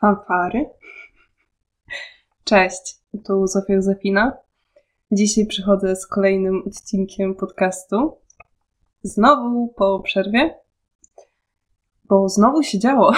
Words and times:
fanfary. 0.00 0.70
Cześć, 2.44 2.98
tu 3.26 3.46
Zofia 3.46 3.74
Józefina. 3.74 4.36
Dzisiaj 5.12 5.46
przychodzę 5.46 5.96
z 5.96 6.06
kolejnym 6.06 6.62
odcinkiem 6.66 7.34
podcastu. 7.34 8.18
Znowu 9.02 9.68
po 9.76 10.00
przerwie, 10.00 10.54
bo 12.04 12.28
znowu 12.28 12.62
się 12.62 12.78
działo. 12.78 13.12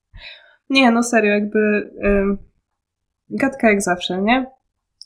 nie, 0.70 0.90
no 0.90 1.02
serio, 1.02 1.30
jakby 1.30 1.58
yy, 2.02 2.38
gadka 3.30 3.70
jak 3.70 3.82
zawsze, 3.82 4.22
nie? 4.22 4.46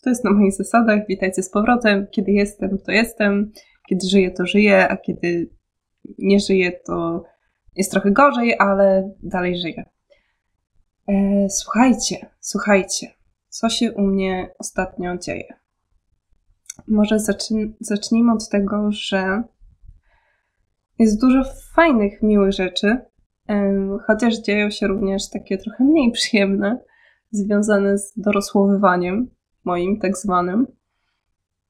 To 0.03 0.11
jest 0.11 0.25
na 0.25 0.31
moich 0.31 0.55
zasadach. 0.55 1.07
Witajcie 1.09 1.43
z 1.43 1.51
powrotem. 1.51 2.07
Kiedy 2.11 2.33
jestem, 2.33 2.79
to 2.79 2.93
jestem. 2.93 3.53
Kiedy 3.89 4.09
żyję, 4.09 4.31
to 4.31 4.47
żyję, 4.47 4.89
a 4.89 4.97
kiedy 4.97 5.51
nie 6.19 6.41
żyję, 6.41 6.73
to 6.87 7.23
jest 7.77 7.91
trochę 7.91 8.11
gorzej, 8.11 8.55
ale 8.59 9.11
dalej 9.23 9.57
żyję. 9.57 9.94
E, 11.09 11.47
słuchajcie, 11.51 12.31
słuchajcie, 12.41 13.11
co 13.49 13.69
się 13.69 13.93
u 13.93 14.03
mnie 14.03 14.55
ostatnio 14.59 15.17
dzieje. 15.17 15.55
Może 16.89 17.17
zacznijmy 17.81 18.33
od 18.33 18.49
tego, 18.49 18.89
że 18.91 19.43
jest 20.99 21.21
dużo 21.21 21.43
fajnych, 21.75 22.23
miłych 22.23 22.53
rzeczy, 22.53 22.99
chociaż 24.07 24.39
dzieją 24.39 24.71
się 24.71 24.87
również 24.87 25.31
takie 25.31 25.59
trochę 25.59 25.85
mniej 25.85 26.13
przyjemne, 26.13 26.79
związane 27.31 27.99
z 27.99 28.13
dorosłowywaniem 28.17 29.31
moim, 29.65 30.01
tak 30.01 30.17
zwanym, 30.17 30.67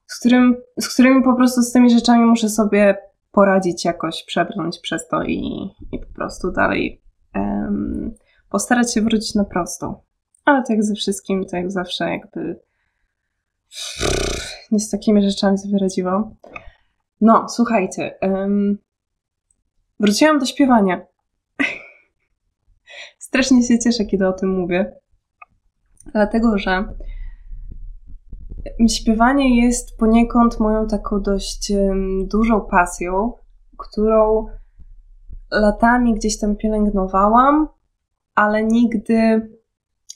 z, 0.06 0.18
którym, 0.18 0.56
z 0.80 0.94
którymi 0.94 1.22
po 1.22 1.36
prostu 1.36 1.62
z 1.62 1.72
tymi 1.72 1.90
rzeczami 1.90 2.24
muszę 2.24 2.48
sobie 2.48 2.96
poradzić 3.32 3.84
jakoś, 3.84 4.24
przebrnąć 4.24 4.78
przez 4.78 5.08
to 5.08 5.22
i, 5.22 5.70
i 5.92 5.98
po 5.98 6.14
prostu 6.14 6.52
dalej 6.52 7.02
postarać 8.54 8.94
się 8.94 9.02
wrócić 9.02 9.34
na 9.34 9.44
prostą. 9.44 9.94
Ale 10.44 10.62
tak 10.68 10.84
ze 10.84 10.94
wszystkim, 10.94 11.44
to 11.46 11.56
jak 11.56 11.70
zawsze 11.70 12.10
jakby 12.10 12.60
nie 14.70 14.80
z 14.80 14.90
takimi 14.90 15.22
rzeczami 15.22 15.58
sobie 15.58 15.78
radziłam. 15.78 16.34
No, 17.20 17.48
słuchajcie. 17.48 18.18
Um, 18.22 18.78
wróciłam 20.00 20.38
do 20.38 20.46
śpiewania. 20.46 21.06
Strasznie 23.18 23.62
się 23.62 23.78
cieszę, 23.78 24.04
kiedy 24.04 24.28
o 24.28 24.32
tym 24.32 24.60
mówię. 24.60 24.92
Dlatego, 26.12 26.58
że 26.58 26.84
śpiewanie 28.88 29.66
jest 29.66 29.96
poniekąd 29.96 30.60
moją 30.60 30.86
taką 30.86 31.22
dość 31.22 31.70
um, 31.70 32.28
dużą 32.28 32.60
pasją, 32.60 33.32
którą 33.78 34.46
latami 35.50 36.14
gdzieś 36.14 36.38
tam 36.38 36.56
pielęgnowałam, 36.56 37.68
ale 38.34 38.64
nigdy 38.64 39.48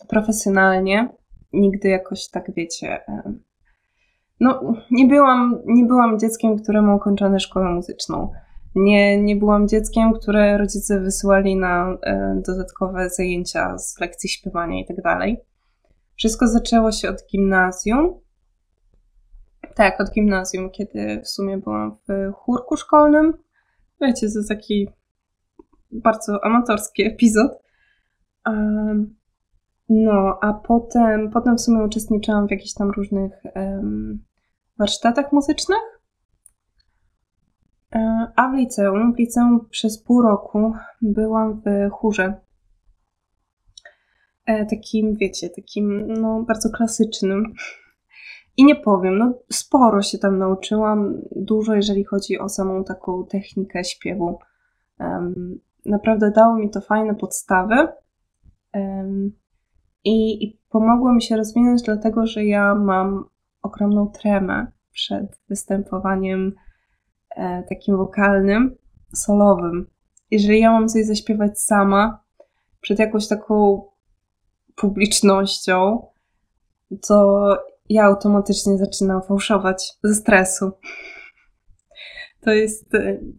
profesjonalnie, 0.08 1.08
nigdy 1.52 1.88
jakoś 1.88 2.28
tak 2.28 2.54
wiecie. 2.54 3.00
No, 4.40 4.74
nie 4.90 5.06
byłam, 5.06 5.62
nie 5.66 5.84
byłam 5.84 6.18
dzieckiem, 6.18 6.58
które 6.58 6.82
ma 6.82 6.94
ukończone 6.94 7.40
szkołę 7.40 7.70
muzyczną. 7.70 8.32
Nie, 8.74 9.22
nie 9.22 9.36
byłam 9.36 9.68
dzieckiem, 9.68 10.12
które 10.12 10.58
rodzice 10.58 11.00
wysyłali 11.00 11.56
na 11.56 11.98
e, 12.02 12.42
dodatkowe 12.46 13.10
zajęcia 13.10 13.78
z 13.78 14.00
lekcji 14.00 14.28
śpiewania 14.28 14.80
i 14.80 14.86
tak 14.86 15.02
dalej. 15.02 15.40
Wszystko 16.16 16.48
zaczęło 16.48 16.92
się 16.92 17.08
od 17.08 17.26
gimnazjum. 17.32 18.20
Tak, 19.74 20.00
od 20.00 20.10
gimnazjum, 20.10 20.70
kiedy 20.70 21.20
w 21.24 21.28
sumie 21.28 21.58
byłam 21.58 21.96
w 22.08 22.32
chórku 22.34 22.76
szkolnym. 22.76 23.32
Wiecie, 24.00 24.26
to 24.26 24.48
taki 24.48 24.88
bardzo 25.90 26.44
amatorski 26.44 27.06
epizod. 27.06 27.67
No, 29.88 30.38
a 30.42 30.52
potem, 30.52 31.30
potem 31.30 31.56
w 31.56 31.60
sumie 31.60 31.84
uczestniczyłam 31.84 32.48
w 32.48 32.50
jakichś 32.50 32.74
tam 32.74 32.90
różnych 32.90 33.42
warsztatach 34.78 35.32
muzycznych. 35.32 35.98
E, 37.94 38.26
a 38.36 38.48
w 38.48 38.54
liceum, 38.54 39.14
w 39.14 39.18
liceum 39.18 39.68
przez 39.70 40.02
pół 40.02 40.22
roku 40.22 40.72
byłam 41.02 41.62
w 41.66 41.90
chórze. 41.90 42.34
E, 44.46 44.66
takim, 44.66 45.16
wiecie, 45.16 45.50
takim, 45.50 46.12
no, 46.12 46.44
bardzo 46.48 46.70
klasycznym. 46.70 47.54
I 48.56 48.64
nie 48.64 48.76
powiem, 48.76 49.18
no, 49.18 49.34
sporo 49.52 50.02
się 50.02 50.18
tam 50.18 50.38
nauczyłam, 50.38 51.22
dużo, 51.36 51.74
jeżeli 51.74 52.04
chodzi 52.04 52.38
o 52.38 52.48
samą 52.48 52.84
taką 52.84 53.26
technikę 53.26 53.84
śpiewu. 53.84 54.38
Naprawdę 55.86 56.30
dało 56.30 56.56
mi 56.56 56.70
to 56.70 56.80
fajne 56.80 57.14
podstawy. 57.14 57.88
I, 60.04 60.44
I 60.44 60.58
pomogło 60.68 61.12
mi 61.12 61.22
się 61.22 61.36
rozwinąć, 61.36 61.82
dlatego 61.82 62.26
że 62.26 62.44
ja 62.44 62.74
mam 62.74 63.24
ogromną 63.62 64.06
tremę 64.06 64.66
przed 64.92 65.40
występowaniem 65.48 66.52
e, 67.36 67.62
takim 67.62 67.96
wokalnym, 67.96 68.76
solowym. 69.14 69.86
Jeżeli 70.30 70.60
ja 70.60 70.72
mam 70.72 70.88
coś 70.88 71.06
zaśpiewać 71.06 71.60
sama, 71.60 72.24
przed 72.80 72.98
jakąś 72.98 73.28
taką 73.28 73.84
publicznością, 74.76 76.06
to 77.08 77.46
ja 77.88 78.04
automatycznie 78.04 78.78
zaczynam 78.78 79.22
fałszować 79.22 79.92
ze 80.04 80.14
stresu. 80.14 80.72
To 82.40 82.50
jest, 82.50 82.90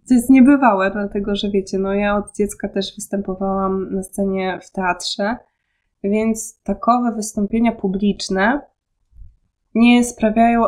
to 0.08 0.14
jest 0.14 0.30
niebywałe, 0.30 0.92
dlatego 0.92 1.36
że 1.36 1.52
wiecie, 1.52 1.78
no 1.78 1.94
ja 1.94 2.18
od 2.18 2.36
dziecka 2.36 2.70
też 2.70 2.96
występowałam 2.96 3.96
na 3.96 4.04
scenie 4.04 4.60
w 4.64 4.72
teatrze 4.72 5.36
więc 6.04 6.62
takowe 6.64 7.12
wystąpienia 7.12 7.72
publiczne 7.72 8.62
nie 9.76 10.04
sprawiają 10.04 10.64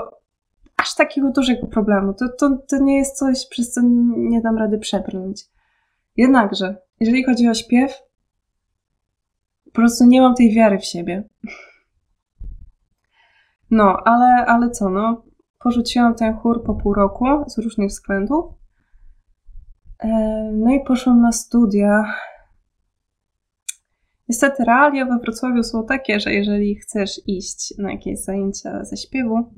aż 0.77 0.95
takiego 0.95 1.31
dużego 1.31 1.67
problemu. 1.67 2.13
To, 2.13 2.29
to, 2.39 2.57
to 2.69 2.77
nie 2.77 2.97
jest 2.97 3.17
coś, 3.17 3.47
przez 3.49 3.73
co 3.73 3.81
nie 4.17 4.41
dam 4.41 4.57
rady 4.57 4.79
przebrnąć. 4.79 5.43
Jednakże, 6.17 6.75
jeżeli 6.99 7.23
chodzi 7.23 7.49
o 7.49 7.53
śpiew, 7.53 8.01
po 9.65 9.71
prostu 9.71 10.05
nie 10.05 10.21
mam 10.21 10.35
tej 10.35 10.53
wiary 10.53 10.79
w 10.79 10.85
siebie. 10.85 11.23
No, 13.71 13.97
ale, 14.05 14.45
ale 14.45 14.69
co, 14.69 14.89
no, 14.89 15.23
porzuciłam 15.63 16.15
ten 16.15 16.33
chór 16.33 16.63
po 16.63 16.75
pół 16.75 16.93
roku 16.93 17.25
z 17.47 17.57
różnych 17.57 17.89
względów. 17.89 18.45
E, 19.99 20.07
no 20.53 20.71
i 20.71 20.83
poszłam 20.83 21.21
na 21.21 21.31
studia 21.31 22.03
Niestety 24.31 24.63
realia 24.63 25.05
we 25.05 25.19
Wrocławiu 25.19 25.63
są 25.63 25.85
takie, 25.85 26.19
że 26.19 26.33
jeżeli 26.33 26.75
chcesz 26.75 27.21
iść 27.27 27.73
na 27.77 27.91
jakieś 27.91 28.19
zajęcia 28.19 28.85
ze 28.85 28.97
śpiewu, 28.97 29.53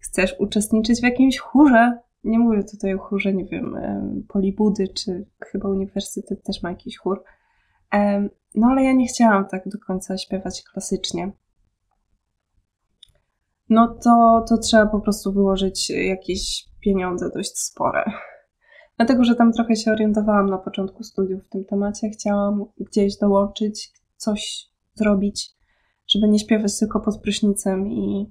chcesz 0.00 0.34
uczestniczyć 0.38 1.00
w 1.00 1.04
jakimś 1.04 1.38
chórze, 1.38 1.98
nie 2.24 2.38
mówię 2.38 2.64
tutaj 2.64 2.94
o 2.94 2.98
chórze, 2.98 3.32
nie 3.32 3.44
wiem, 3.44 3.76
Polibudy, 4.28 4.88
czy 4.88 5.26
chyba 5.44 5.68
uniwersytet 5.68 6.42
też 6.42 6.62
ma 6.62 6.70
jakiś 6.70 6.98
chór, 6.98 7.22
no 8.54 8.66
ale 8.70 8.82
ja 8.82 8.92
nie 8.92 9.06
chciałam 9.06 9.48
tak 9.48 9.68
do 9.68 9.78
końca 9.86 10.18
śpiewać 10.18 10.62
klasycznie. 10.72 11.32
No 13.72 13.98
to, 14.04 14.44
to 14.48 14.58
trzeba 14.58 14.86
po 14.86 15.00
prostu 15.00 15.32
wyłożyć 15.32 15.90
jakieś 15.90 16.68
pieniądze 16.80 17.30
dość 17.34 17.58
spore. 17.58 18.04
Dlatego, 18.96 19.24
że 19.24 19.34
tam 19.34 19.52
trochę 19.52 19.76
się 19.76 19.92
orientowałam 19.92 20.50
na 20.50 20.58
początku 20.58 21.02
studiów 21.02 21.44
w 21.44 21.48
tym 21.48 21.64
temacie, 21.64 22.10
chciałam 22.10 22.64
gdzieś 22.80 23.18
dołączyć, 23.18 23.92
coś 24.16 24.70
zrobić, 24.94 25.50
żeby 26.08 26.28
nie 26.28 26.38
śpiewać 26.38 26.78
tylko 26.78 27.00
pod 27.00 27.20
prysznicem 27.20 27.88
i 27.88 28.30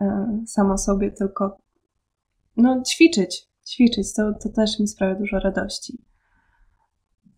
e, 0.00 0.28
sama 0.46 0.76
sobie 0.76 1.10
tylko 1.10 1.58
no, 2.56 2.82
ćwiczyć, 2.82 3.48
ćwiczyć, 3.68 4.14
to, 4.14 4.32
to 4.42 4.48
też 4.48 4.80
mi 4.80 4.88
sprawia 4.88 5.14
dużo 5.14 5.38
radości. 5.38 5.98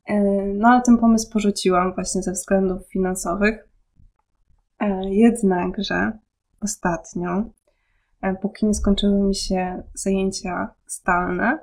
E, 0.08 0.22
no 0.56 0.68
ale 0.68 0.82
ten 0.82 0.98
pomysł 0.98 1.32
porzuciłam 1.32 1.94
właśnie 1.94 2.22
ze 2.22 2.32
względów 2.32 2.88
finansowych. 2.92 3.68
E, 4.80 5.14
jednakże 5.14 6.12
ostatnio, 6.60 7.44
e, 8.22 8.34
póki 8.34 8.66
nie 8.66 8.74
skończyły 8.74 9.20
mi 9.20 9.34
się 9.34 9.82
zajęcia 9.94 10.74
stalne, 10.86 11.58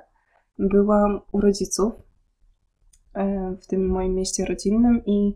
byłam 0.58 1.20
u 1.32 1.40
rodziców 1.40 1.92
e, 3.14 3.56
w 3.62 3.66
tym 3.66 3.88
moim 3.88 4.14
mieście 4.14 4.44
rodzinnym 4.44 5.02
i 5.06 5.34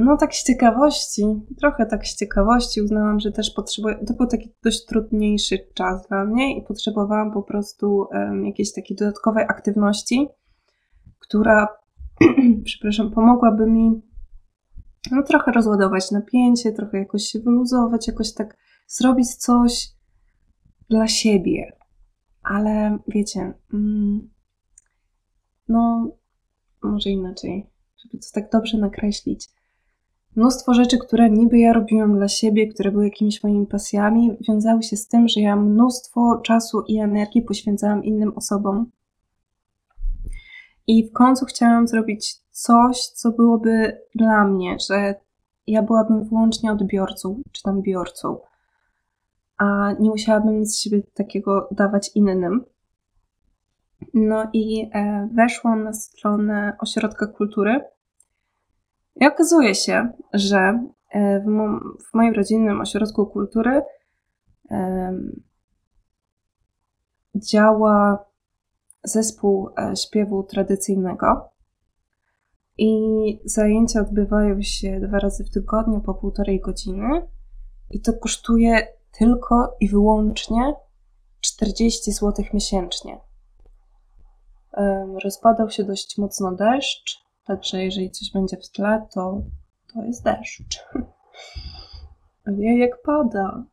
no 0.00 0.16
tak 0.16 0.34
z 0.34 0.44
ciekawości, 0.44 1.24
trochę 1.60 1.86
tak 1.86 2.06
z 2.06 2.16
ciekawości 2.16 2.82
uznałam, 2.82 3.20
że 3.20 3.32
też 3.32 3.50
potrzebuję, 3.50 4.04
to 4.06 4.14
był 4.14 4.26
taki 4.26 4.52
dość 4.62 4.86
trudniejszy 4.86 5.58
czas 5.74 6.08
dla 6.08 6.24
mnie 6.24 6.58
i 6.58 6.62
potrzebowałam 6.62 7.32
po 7.32 7.42
prostu 7.42 8.08
um, 8.10 8.46
jakiejś 8.46 8.72
takiej 8.72 8.96
dodatkowej 8.96 9.44
aktywności, 9.44 10.28
która, 11.18 11.68
przepraszam, 12.64 13.10
pomogłaby 13.10 13.66
mi 13.66 14.02
no, 15.10 15.22
trochę 15.22 15.52
rozładować 15.52 16.10
napięcie, 16.10 16.72
trochę 16.72 16.98
jakoś 16.98 17.22
się 17.22 17.38
wyluzować, 17.38 18.08
jakoś 18.08 18.34
tak 18.34 18.56
zrobić 18.86 19.34
coś 19.34 19.88
dla 20.90 21.08
siebie. 21.08 21.72
Ale 22.42 22.98
wiecie, 23.08 23.54
mm, 23.72 24.30
no 25.68 26.10
może 26.82 27.10
inaczej. 27.10 27.66
żeby 28.02 28.18
to 28.18 28.28
tak 28.34 28.50
dobrze 28.50 28.78
nakreślić. 28.78 29.48
Mnóstwo 30.36 30.74
rzeczy, 30.74 30.98
które 30.98 31.30
niby 31.30 31.58
ja 31.58 31.72
robiłam 31.72 32.16
dla 32.16 32.28
siebie, 32.28 32.68
które 32.68 32.92
były 32.92 33.04
jakimiś 33.04 33.42
moimi 33.42 33.66
pasjami, 33.66 34.36
wiązały 34.48 34.82
się 34.82 34.96
z 34.96 35.08
tym, 35.08 35.28
że 35.28 35.40
ja 35.40 35.56
mnóstwo 35.56 36.40
czasu 36.44 36.82
i 36.88 36.98
energii 36.98 37.42
poświęcałam 37.42 38.04
innym 38.04 38.32
osobom. 38.36 38.90
I 40.86 41.08
w 41.10 41.12
końcu 41.12 41.46
chciałam 41.46 41.88
zrobić 41.88 42.36
coś, 42.50 43.06
co 43.06 43.30
byłoby 43.30 44.00
dla 44.14 44.44
mnie, 44.44 44.76
że 44.88 45.14
ja 45.66 45.82
byłabym 45.82 46.24
wyłącznie 46.24 46.72
odbiorcą, 46.72 47.42
czy 47.52 47.62
tam 47.62 47.82
biorcą, 47.82 48.38
a 49.58 49.92
nie 49.92 50.10
musiałabym 50.10 50.60
nic 50.60 50.76
z 50.76 50.80
siebie 50.80 51.02
takiego 51.14 51.68
dawać 51.70 52.10
innym. 52.14 52.64
No 54.14 54.50
i 54.52 54.90
e, 54.94 55.28
weszłam 55.34 55.84
na 55.84 55.92
stronę 55.92 56.76
Ośrodka 56.80 57.26
Kultury 57.26 57.80
i 59.16 59.26
okazuje 59.26 59.74
się, 59.74 60.12
że 60.32 60.88
e, 61.10 61.40
w, 61.40 61.46
mo 61.46 61.80
w 62.10 62.14
moim 62.14 62.34
rodzinnym 62.34 62.80
Ośrodku 62.80 63.26
Kultury 63.26 63.82
e, 64.70 65.18
działa 67.34 68.24
zespół 69.06 69.68
e, 69.78 69.96
śpiewu 69.96 70.42
tradycyjnego. 70.42 71.50
I 72.78 72.90
zajęcia 73.44 74.00
odbywają 74.00 74.62
się 74.62 75.00
dwa 75.00 75.18
razy 75.18 75.44
w 75.44 75.50
tygodniu 75.50 76.00
po 76.00 76.14
półtorej 76.14 76.60
godziny. 76.60 77.28
I 77.90 78.00
to 78.00 78.12
kosztuje 78.12 78.88
tylko 79.18 79.76
i 79.80 79.88
wyłącznie 79.88 80.74
40 81.40 82.12
zł 82.12 82.44
miesięcznie. 82.54 83.20
Rozpadał 85.24 85.70
się 85.70 85.84
dość 85.84 86.18
mocno 86.18 86.52
deszcz, 86.52 87.24
także 87.44 87.84
jeżeli 87.84 88.10
coś 88.10 88.32
będzie 88.32 88.56
w 88.56 88.70
tle, 88.70 89.06
to 89.14 89.42
to 89.94 90.04
jest 90.04 90.24
deszcz. 90.24 90.84
Ojej, 92.46 92.78
jak 92.78 93.02
pada. 93.02 93.64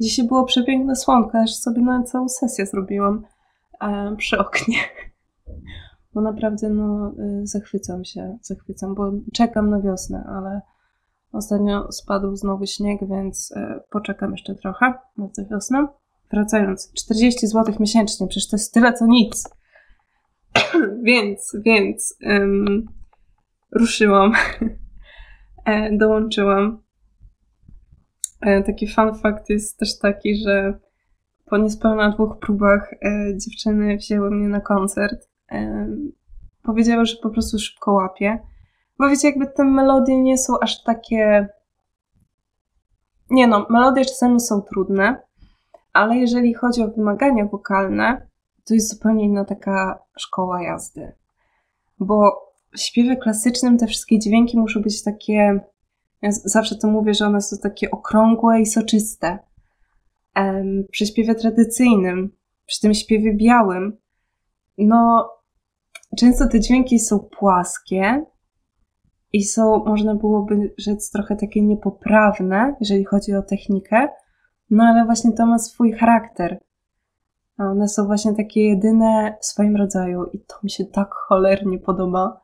Dzisiaj 0.00 0.26
było 0.26 0.44
przepiękne 0.44 0.96
słonko, 0.96 1.38
aż 1.38 1.54
sobie 1.54 1.82
nawet 1.82 2.10
całą 2.10 2.28
sesję 2.28 2.66
zrobiłam 2.66 3.24
przy 4.16 4.38
oknie. 4.38 4.76
Bo 6.14 6.20
naprawdę 6.20 6.70
no, 6.70 7.14
y, 7.42 7.46
zachwycam 7.46 8.04
się, 8.04 8.38
zachwycam, 8.42 8.94
bo 8.94 9.12
czekam 9.32 9.70
na 9.70 9.80
wiosnę, 9.80 10.24
ale 10.28 10.60
ostatnio 11.32 11.92
spadł 11.92 12.36
znowu 12.36 12.66
śnieg, 12.66 13.00
więc 13.08 13.52
e, 13.56 13.80
poczekam 13.90 14.32
jeszcze 14.32 14.54
trochę 14.54 14.94
na 15.18 15.28
tę 15.28 15.46
wiosnę. 15.50 15.88
Wracając, 16.32 16.92
40 16.92 17.46
zł 17.46 17.74
miesięcznie, 17.80 18.26
przecież 18.26 18.48
to 18.48 18.56
jest 18.56 18.74
tyle 18.74 18.92
co 18.92 19.06
nic. 19.06 19.48
więc, 21.02 21.56
więc 21.64 22.16
um, 22.22 22.86
ruszyłam, 23.72 24.32
e, 25.64 25.96
dołączyłam. 25.96 26.82
E, 28.40 28.62
taki 28.62 28.88
fun 28.88 29.14
fact 29.14 29.50
jest 29.50 29.78
też 29.78 29.98
taki, 29.98 30.36
że 30.36 30.78
po 31.46 31.56
niespełna 31.56 32.10
dwóch 32.10 32.38
próbach 32.38 32.92
e, 32.92 33.38
dziewczyny 33.38 33.96
wzięły 33.96 34.30
mnie 34.30 34.48
na 34.48 34.60
koncert. 34.60 35.28
E, 35.52 35.88
powiedziały, 36.62 37.06
że 37.06 37.16
po 37.22 37.30
prostu 37.30 37.58
szybko 37.58 37.92
łapie. 37.92 38.38
Bo 38.98 39.08
wiecie, 39.08 39.28
jakby 39.28 39.46
te 39.46 39.64
melodie 39.64 40.22
nie 40.22 40.38
są 40.38 40.60
aż 40.60 40.82
takie. 40.82 41.48
Nie 43.30 43.46
no, 43.46 43.66
melodie 43.70 44.04
czasami 44.04 44.40
są 44.40 44.62
trudne, 44.62 45.22
ale 45.92 46.16
jeżeli 46.16 46.54
chodzi 46.54 46.82
o 46.82 46.88
wymagania 46.88 47.46
wokalne, 47.46 48.26
to 48.64 48.74
jest 48.74 48.94
zupełnie 48.94 49.24
inna 49.24 49.44
taka 49.44 49.98
szkoła 50.18 50.62
jazdy. 50.62 51.12
Bo 51.98 52.46
w 52.72 52.80
śpiewie 52.80 53.16
klasycznym 53.16 53.78
te 53.78 53.86
wszystkie 53.86 54.18
dźwięki 54.18 54.58
muszą 54.58 54.82
być 54.82 55.02
takie. 55.02 55.60
Ja 56.22 56.32
zawsze 56.32 56.76
to 56.76 56.88
mówię, 56.88 57.14
że 57.14 57.26
one 57.26 57.40
są 57.40 57.56
takie 57.56 57.90
okrągłe 57.90 58.60
i 58.60 58.66
soczyste 58.66 59.38
przy 60.90 61.06
śpiewie 61.06 61.34
tradycyjnym, 61.34 62.32
przy 62.66 62.80
tym 62.80 62.94
śpiewie 62.94 63.34
białym, 63.34 63.96
no 64.78 65.30
często 66.18 66.48
te 66.48 66.60
dźwięki 66.60 66.98
są 66.98 67.18
płaskie 67.38 68.24
i 69.32 69.44
są, 69.44 69.84
można 69.84 70.14
byłoby 70.14 70.74
rzec, 70.78 71.10
trochę 71.10 71.36
takie 71.36 71.62
niepoprawne, 71.62 72.76
jeżeli 72.80 73.04
chodzi 73.04 73.34
o 73.34 73.42
technikę, 73.42 74.08
no 74.70 74.84
ale 74.84 75.04
właśnie 75.04 75.32
to 75.32 75.46
ma 75.46 75.58
swój 75.58 75.92
charakter. 75.92 76.60
A 77.58 77.64
one 77.64 77.88
są 77.88 78.06
właśnie 78.06 78.34
takie 78.34 78.68
jedyne 78.68 79.36
w 79.40 79.46
swoim 79.46 79.76
rodzaju 79.76 80.24
i 80.24 80.38
to 80.38 80.54
mi 80.62 80.70
się 80.70 80.84
tak 80.84 81.14
cholernie 81.14 81.78
podoba. 81.78 82.40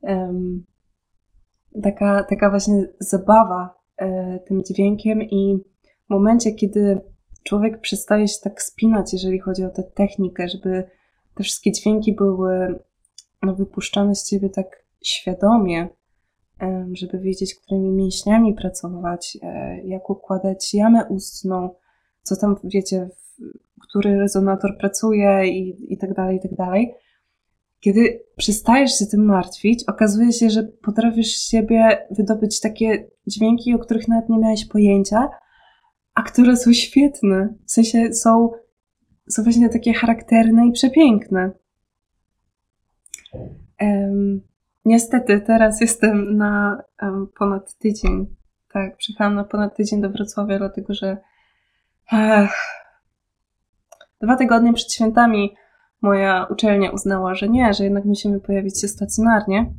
Um, 0.00 0.64
taka, 1.82 2.24
taka 2.24 2.50
właśnie 2.50 2.86
zabawa 2.98 3.74
e, 3.96 4.38
tym 4.38 4.64
dźwiękiem 4.64 5.22
i 5.22 5.71
momencie, 6.12 6.52
kiedy 6.52 7.00
człowiek 7.44 7.80
przestaje 7.80 8.28
się 8.28 8.40
tak 8.42 8.62
spinać, 8.62 9.12
jeżeli 9.12 9.38
chodzi 9.38 9.64
o 9.64 9.70
tę 9.70 9.82
technikę, 9.82 10.48
żeby 10.48 10.84
te 11.34 11.44
wszystkie 11.44 11.72
dźwięki 11.72 12.14
były 12.14 12.78
no, 13.42 13.54
wypuszczane 13.54 14.14
z 14.14 14.28
ciebie 14.28 14.50
tak 14.50 14.84
świadomie, 15.04 15.88
żeby 16.92 17.18
wiedzieć, 17.18 17.54
którymi 17.54 17.90
mięśniami 17.90 18.54
pracować, 18.54 19.38
e, 19.42 19.80
jak 19.84 20.10
układać 20.10 20.74
jamę 20.74 21.04
ustną, 21.04 21.70
co 22.22 22.36
tam, 22.36 22.56
wiecie, 22.64 23.08
który 23.80 24.18
rezonator 24.18 24.78
pracuje 24.78 25.48
i, 25.48 25.92
i 25.92 25.98
tak 25.98 26.14
dalej, 26.14 26.36
i 26.36 26.40
tak 26.40 26.54
dalej. 26.54 26.94
Kiedy 27.80 28.24
przestajesz 28.36 28.98
się 28.98 29.06
tym 29.06 29.24
martwić, 29.24 29.84
okazuje 29.88 30.32
się, 30.32 30.50
że 30.50 30.62
potrafisz 30.62 31.36
z 31.36 31.48
siebie 31.50 32.06
wydobyć 32.10 32.60
takie 32.60 33.10
dźwięki, 33.26 33.74
o 33.74 33.78
których 33.78 34.08
nawet 34.08 34.28
nie 34.28 34.38
miałeś 34.38 34.68
pojęcia, 34.68 35.28
a 36.14 36.22
które 36.22 36.56
są 36.56 36.72
świetne. 36.72 37.54
W 37.66 37.70
sensie 37.70 38.12
są, 38.12 38.50
są 39.28 39.42
właśnie 39.42 39.68
takie 39.68 39.92
charakterne 39.92 40.66
i 40.66 40.72
przepiękne. 40.72 41.50
Um, 43.80 44.40
niestety 44.84 45.40
teraz 45.40 45.80
jestem 45.80 46.36
na 46.36 46.82
um, 47.02 47.28
ponad 47.38 47.78
tydzień. 47.78 48.36
Tak, 48.72 48.96
przyjechałam 48.96 49.34
na 49.34 49.44
ponad 49.44 49.76
tydzień 49.76 50.00
do 50.00 50.10
Wrocławia, 50.10 50.58
dlatego 50.58 50.94
że 50.94 51.16
ach, 52.10 52.56
dwa 54.20 54.36
tygodnie 54.36 54.72
przed 54.72 54.92
świętami 54.92 55.54
moja 56.02 56.46
uczelnia 56.50 56.90
uznała, 56.90 57.34
że 57.34 57.48
nie, 57.48 57.74
że 57.74 57.84
jednak 57.84 58.04
musimy 58.04 58.40
pojawić 58.40 58.80
się 58.80 58.88
stacjonarnie. 58.88 59.72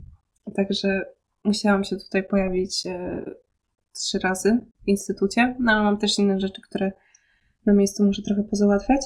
Także 0.56 1.06
musiałam 1.44 1.84
się 1.84 1.98
tutaj 1.98 2.24
pojawić 2.24 2.86
e, 2.86 3.26
trzy 3.94 4.20
razy 4.20 4.66
w 4.86 4.88
instytucie, 4.88 5.56
no 5.60 5.72
ale 5.72 5.84
mam 5.84 5.98
też 5.98 6.20
inne 6.20 6.40
rzeczy, 6.40 6.62
które 6.62 6.92
na 7.66 7.74
miejscu 7.74 8.06
muszę 8.06 8.22
trochę 8.22 8.44
pozałatwiać. 8.44 9.02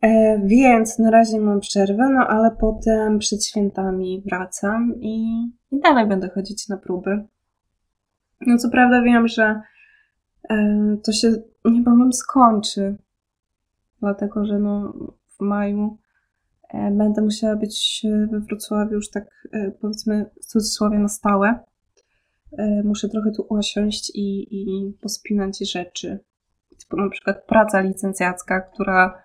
E, 0.00 0.40
więc 0.44 0.98
na 0.98 1.10
razie 1.10 1.40
mam 1.40 1.60
przerwę, 1.60 2.08
no 2.14 2.26
ale 2.26 2.50
potem 2.60 3.18
przed 3.18 3.44
świętami 3.44 4.22
wracam 4.26 4.94
i, 5.00 5.44
i 5.70 5.80
dalej 5.80 6.06
będę 6.06 6.28
chodzić 6.28 6.68
na 6.68 6.76
próby. 6.76 7.24
No 8.46 8.58
co 8.58 8.70
prawda 8.70 9.02
wiem, 9.02 9.28
że 9.28 9.60
e, 10.50 10.96
to 11.04 11.12
się 11.12 11.34
niebawem 11.64 12.12
skończy, 12.12 12.96
dlatego 14.00 14.44
że 14.44 14.58
no 14.58 14.92
w 15.28 15.40
maju 15.40 15.98
e, 16.68 16.90
będę 16.90 17.22
musiała 17.22 17.56
być 17.56 18.06
we 18.30 18.40
Wrocławiu 18.40 18.94
już 18.94 19.10
tak 19.10 19.24
e, 19.52 19.70
powiedzmy 19.70 20.30
w 20.42 20.46
cudzysłowie 20.46 20.98
na 20.98 21.08
stałe. 21.08 21.64
E, 22.58 22.82
muszę 22.84 23.08
trochę 23.08 23.30
tu 23.30 23.46
usiąść 23.48 24.10
i, 24.14 24.46
i 24.50 24.92
pospinać 25.02 25.70
rzeczy. 25.72 26.18
Typu 26.80 26.96
na 26.96 27.10
przykład 27.10 27.46
praca 27.46 27.80
licencjacka, 27.80 28.60
która 28.60 29.22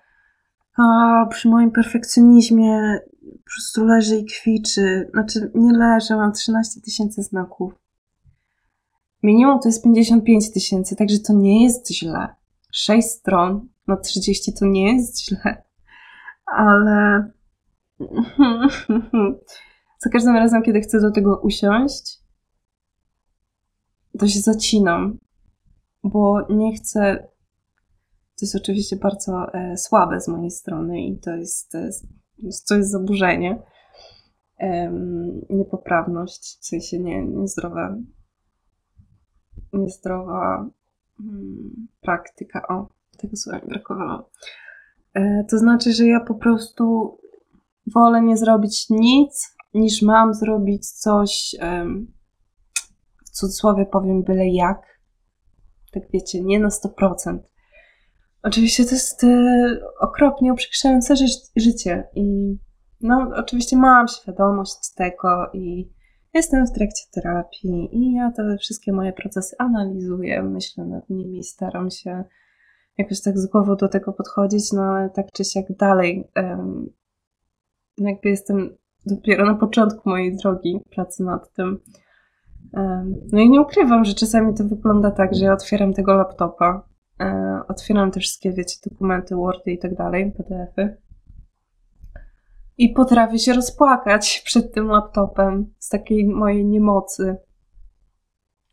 a, 0.77 1.25
przy 1.29 1.49
moim 1.49 1.71
perfekcjonizmie 1.71 2.99
po 3.21 3.51
prostu 3.55 3.85
leży 3.85 4.15
i 4.15 4.25
kwiczy. 4.25 5.09
Znaczy, 5.13 5.51
nie 5.55 5.77
leży, 5.77 6.15
mam 6.15 6.33
13 6.33 6.81
tysięcy 6.81 7.23
znaków. 7.23 7.73
Minimum 9.23 9.59
to 9.59 9.69
jest 9.69 9.83
55 9.83 10.53
tysięcy, 10.53 10.95
także 10.95 11.19
to 11.19 11.33
nie 11.33 11.63
jest 11.63 11.91
źle. 11.91 12.27
6 12.71 13.07
stron 13.07 13.67
na 13.87 13.97
30 13.97 14.53
to 14.53 14.65
nie 14.65 14.93
jest 14.93 15.23
źle. 15.23 15.63
Ale 16.45 17.31
za 20.03 20.09
każdym 20.09 20.35
razem, 20.35 20.63
kiedy 20.63 20.81
chcę 20.81 21.01
do 21.01 21.11
tego 21.11 21.41
usiąść, 21.43 22.19
to 24.19 24.27
się 24.27 24.39
zacinam, 24.39 25.17
bo 26.03 26.47
nie 26.49 26.73
chcę. 26.73 27.27
To 28.39 28.45
jest 28.45 28.55
oczywiście 28.55 28.95
bardzo 28.95 29.53
e, 29.53 29.77
słabe 29.77 30.21
z 30.21 30.27
mojej 30.27 30.51
strony 30.51 31.01
i 31.01 31.19
to 31.19 31.31
jest, 31.31 31.73
jest, 32.37 32.67
to 32.67 32.75
jest 32.75 32.91
zaburzenie. 32.91 33.61
E, 34.59 34.91
niepoprawność, 35.49 36.57
w 36.61 36.65
sensie 36.65 36.99
nie, 36.99 37.25
niezdrowa, 37.25 37.95
niezdrowa 39.73 40.69
hmm, 41.17 41.87
praktyka. 42.01 42.67
O, 42.67 42.87
tego 43.17 43.37
słowa 43.37 43.59
mi 43.59 43.67
brakowało. 43.67 44.29
E, 45.13 45.45
to 45.49 45.57
znaczy, 45.57 45.93
że 45.93 46.05
ja 46.05 46.19
po 46.19 46.35
prostu 46.35 47.17
wolę 47.93 48.21
nie 48.21 48.37
zrobić 48.37 48.89
nic, 48.89 49.55
niż 49.73 50.01
mam 50.01 50.33
zrobić 50.33 50.91
coś, 50.91 51.55
cudzysłowie 53.39 53.85
powiem 53.85 54.23
byle 54.23 54.47
jak, 54.47 54.99
tak 55.91 56.03
wiecie, 56.13 56.41
nie 56.41 56.59
na 56.59 56.69
100%. 56.69 57.39
Oczywiście 58.43 58.85
to 58.85 58.91
jest 58.91 59.23
e, 59.23 59.77
okropnie 59.99 60.53
uprzykrzające 60.53 61.15
ży 61.15 61.25
życie 61.55 62.07
i 62.15 62.57
no 63.01 63.31
oczywiście 63.35 63.77
mam 63.77 64.07
świadomość 64.07 64.93
tego 64.95 65.49
i 65.53 65.89
jestem 66.33 66.67
w 66.67 66.71
trakcie 66.71 67.03
terapii 67.11 67.89
i 67.91 68.13
ja 68.13 68.31
te 68.31 68.57
wszystkie 68.57 68.93
moje 68.93 69.13
procesy 69.13 69.55
analizuję, 69.59 70.43
myślę 70.43 70.85
nad 70.85 71.09
nimi, 71.09 71.43
staram 71.43 71.89
się 71.89 72.23
jakoś 72.97 73.21
tak 73.21 73.37
z 73.37 73.45
głową 73.45 73.75
do 73.75 73.87
tego 73.87 74.13
podchodzić, 74.13 74.71
no 74.71 74.81
ale 74.81 75.09
tak 75.09 75.25
czy 75.33 75.45
siak 75.45 75.65
dalej 75.77 76.29
um, 76.35 76.89
jakby 77.97 78.29
jestem 78.29 78.77
dopiero 79.05 79.45
na 79.45 79.55
początku 79.55 80.09
mojej 80.09 80.37
drogi 80.37 80.79
pracy 80.95 81.23
nad 81.23 81.53
tym. 81.53 81.79
No 83.31 83.39
i 83.39 83.49
nie 83.49 83.61
ukrywam, 83.61 84.05
że 84.05 84.13
czasami 84.13 84.53
to 84.53 84.63
wygląda 84.63 85.11
tak, 85.11 85.35
że 85.35 85.45
ja 85.45 85.53
otwieram 85.53 85.93
tego 85.93 86.13
laptopa, 86.13 86.87
um, 87.19 87.61
otwieram 87.67 88.11
te 88.11 88.19
wszystkie, 88.19 88.51
wiecie, 88.51 88.75
dokumenty, 88.89 89.35
Wordy 89.35 89.71
i 89.71 89.79
tak 89.79 89.95
dalej, 89.95 90.33
PDF-y 90.37 90.97
i 92.79 92.89
potrafię 92.89 93.39
się 93.39 93.53
rozpłakać 93.53 94.41
przed 94.45 94.73
tym 94.73 94.87
laptopem 94.87 95.73
z 95.79 95.89
takiej 95.89 96.27
mojej 96.27 96.65
niemocy. 96.65 97.37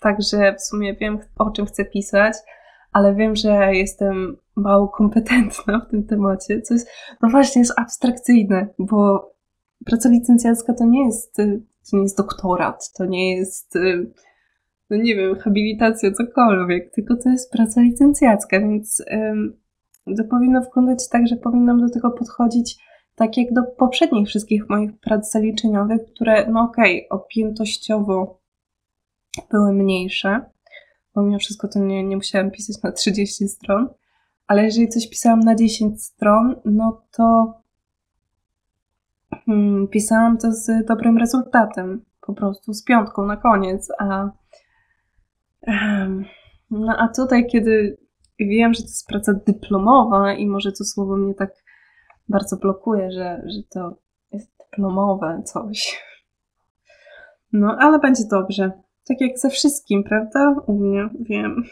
Także 0.01 0.55
w 0.55 0.63
sumie 0.63 0.95
wiem, 0.95 1.19
o 1.39 1.51
czym 1.51 1.67
chcę 1.67 1.85
pisać, 1.85 2.37
ale 2.93 3.15
wiem, 3.15 3.37
że 3.37 3.75
jestem 3.75 4.37
mało 4.57 4.89
kompetentna 4.89 5.81
w 5.81 5.91
tym 5.91 6.07
temacie, 6.07 6.63
co 6.63 6.75
jest, 6.75 6.89
no 7.23 7.29
właśnie, 7.29 7.61
jest 7.61 7.79
abstrakcyjne, 7.79 8.69
bo 8.79 9.31
praca 9.87 10.09
licencjacka 10.09 10.75
to 10.75 10.85
nie 10.85 11.05
jest, 11.05 11.39
to 11.91 11.97
nie 11.97 12.03
jest 12.03 12.17
doktorat, 12.17 12.93
to 12.93 13.05
nie 13.05 13.37
jest, 13.37 13.75
no 14.91 14.97
nie 14.97 15.17
wiem, 15.17 15.39
habilitacja, 15.39 16.13
cokolwiek, 16.13 16.91
tylko 16.95 17.17
to 17.17 17.29
jest 17.29 17.53
praca 17.53 17.81
licencjacka, 17.81 18.61
więc 18.61 19.05
to 20.17 20.25
powinno 20.31 20.61
wyglądać 20.61 21.09
tak, 21.09 21.29
że 21.29 21.37
powinnam 21.37 21.81
do 21.81 21.91
tego 21.91 22.11
podchodzić 22.11 22.77
tak 23.15 23.37
jak 23.37 23.53
do 23.53 23.63
poprzednich 23.63 24.29
wszystkich 24.29 24.69
moich 24.69 25.01
prac 25.01 25.31
zaliczeniowych, 25.31 26.01
które, 26.15 26.51
no 26.51 26.61
okej, 26.61 27.09
okay, 27.09 27.21
objętościowo 27.21 28.41
były 29.51 29.73
mniejsze, 29.73 30.41
bo 31.15 31.23
mimo 31.23 31.39
wszystko 31.39 31.69
to 31.69 31.79
nie, 31.79 32.05
nie 32.05 32.17
musiałam 32.17 32.51
pisać 32.51 32.83
na 32.83 32.93
30 32.93 33.49
stron, 33.49 33.89
ale 34.47 34.65
jeżeli 34.65 34.89
coś 34.89 35.09
pisałam 35.09 35.41
na 35.41 35.55
10 35.55 36.05
stron, 36.05 36.57
no 36.65 37.03
to 37.11 37.55
pisałam 39.91 40.39
to 40.39 40.53
z 40.53 40.87
dobrym 40.87 41.19
rezultatem, 41.19 42.05
po 42.21 42.35
prostu 42.35 42.73
z 42.73 42.85
piątką 42.85 43.27
na 43.27 43.37
koniec, 43.37 43.89
a 43.99 44.31
no 46.71 46.97
a 46.99 47.09
tutaj, 47.09 47.47
kiedy 47.47 47.99
wiem, 48.39 48.75
że 48.75 48.83
to 48.83 48.89
jest 48.89 49.07
praca 49.07 49.33
dyplomowa 49.47 50.33
i 50.33 50.47
może 50.47 50.73
to 50.73 50.85
słowo 50.85 51.17
mnie 51.17 51.35
tak 51.35 51.51
bardzo 52.29 52.57
blokuje, 52.57 53.11
że, 53.13 53.43
że 53.47 53.63
to 53.71 53.99
jest 54.33 54.51
dyplomowe 54.59 55.43
coś. 55.45 56.03
No, 57.53 57.77
ale 57.81 57.99
będzie 57.99 58.25
dobrze. 58.31 58.73
Tak 59.09 59.21
jak 59.21 59.39
ze 59.39 59.51
wszystkim, 59.51 60.05
prawda? 60.05 60.57
U 60.67 60.79
mnie, 60.79 61.09
wiem. 61.21 61.65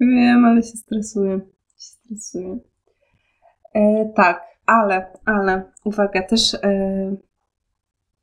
Wiem, 0.00 0.44
ale 0.44 0.62
się 0.62 0.76
stresuję. 0.76 1.40
Się 1.68 1.92
stresuję. 1.92 2.58
E, 3.74 4.12
tak, 4.16 4.42
ale, 4.68 5.12
ale, 5.24 5.62
uwaga, 5.84 6.22
też 6.22 6.54
e, 6.54 7.16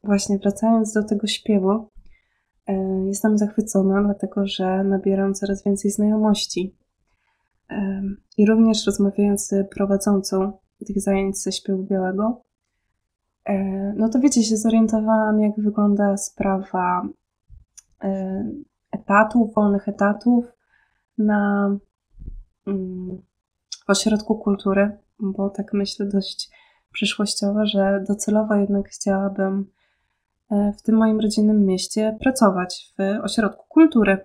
właśnie 0.04 0.38
wracając 0.38 0.94
do 0.94 1.04
tego 1.04 1.28
śpiewu, 1.28 1.90
e, 2.68 2.74
jestem 3.06 3.38
zachwycona, 3.38 4.04
dlatego 4.04 4.48
że 4.48 4.84
nabieram 4.84 5.34
coraz 5.34 5.64
więcej 5.64 5.92
znajomości. 5.92 6.78
E, 7.70 8.02
I 8.38 8.46
również 8.46 8.86
rozmawiając 8.86 9.48
z 9.48 9.70
prowadzącą 9.70 10.52
tych 10.88 11.02
zajęć 11.02 11.38
ze 11.38 11.52
śpiewu 11.52 11.84
białego, 11.84 12.42
no 13.96 14.10
to 14.10 14.20
wiecie, 14.20 14.44
się 14.44 14.58
zorientowałam, 14.58 15.40
jak 15.40 15.52
wygląda 15.58 16.18
sprawa 16.18 17.08
etatów, 18.92 19.54
wolnych 19.54 19.88
etatów 19.88 20.46
na 21.18 21.70
mm, 22.68 23.22
w 23.86 23.90
ośrodku 23.90 24.36
kultury, 24.36 24.98
bo 25.19 25.50
tak 25.50 25.74
myślę 25.74 26.05
dość 26.05 26.50
przyszłościowo, 26.93 27.65
że 27.65 28.03
docelowo 28.07 28.55
jednak 28.55 28.89
chciałabym 28.89 29.72
w 30.51 30.81
tym 30.81 30.95
moim 30.95 31.19
rodzinnym 31.19 31.65
mieście 31.65 32.17
pracować 32.19 32.93
w 32.98 33.24
ośrodku 33.24 33.65
kultury. 33.69 34.17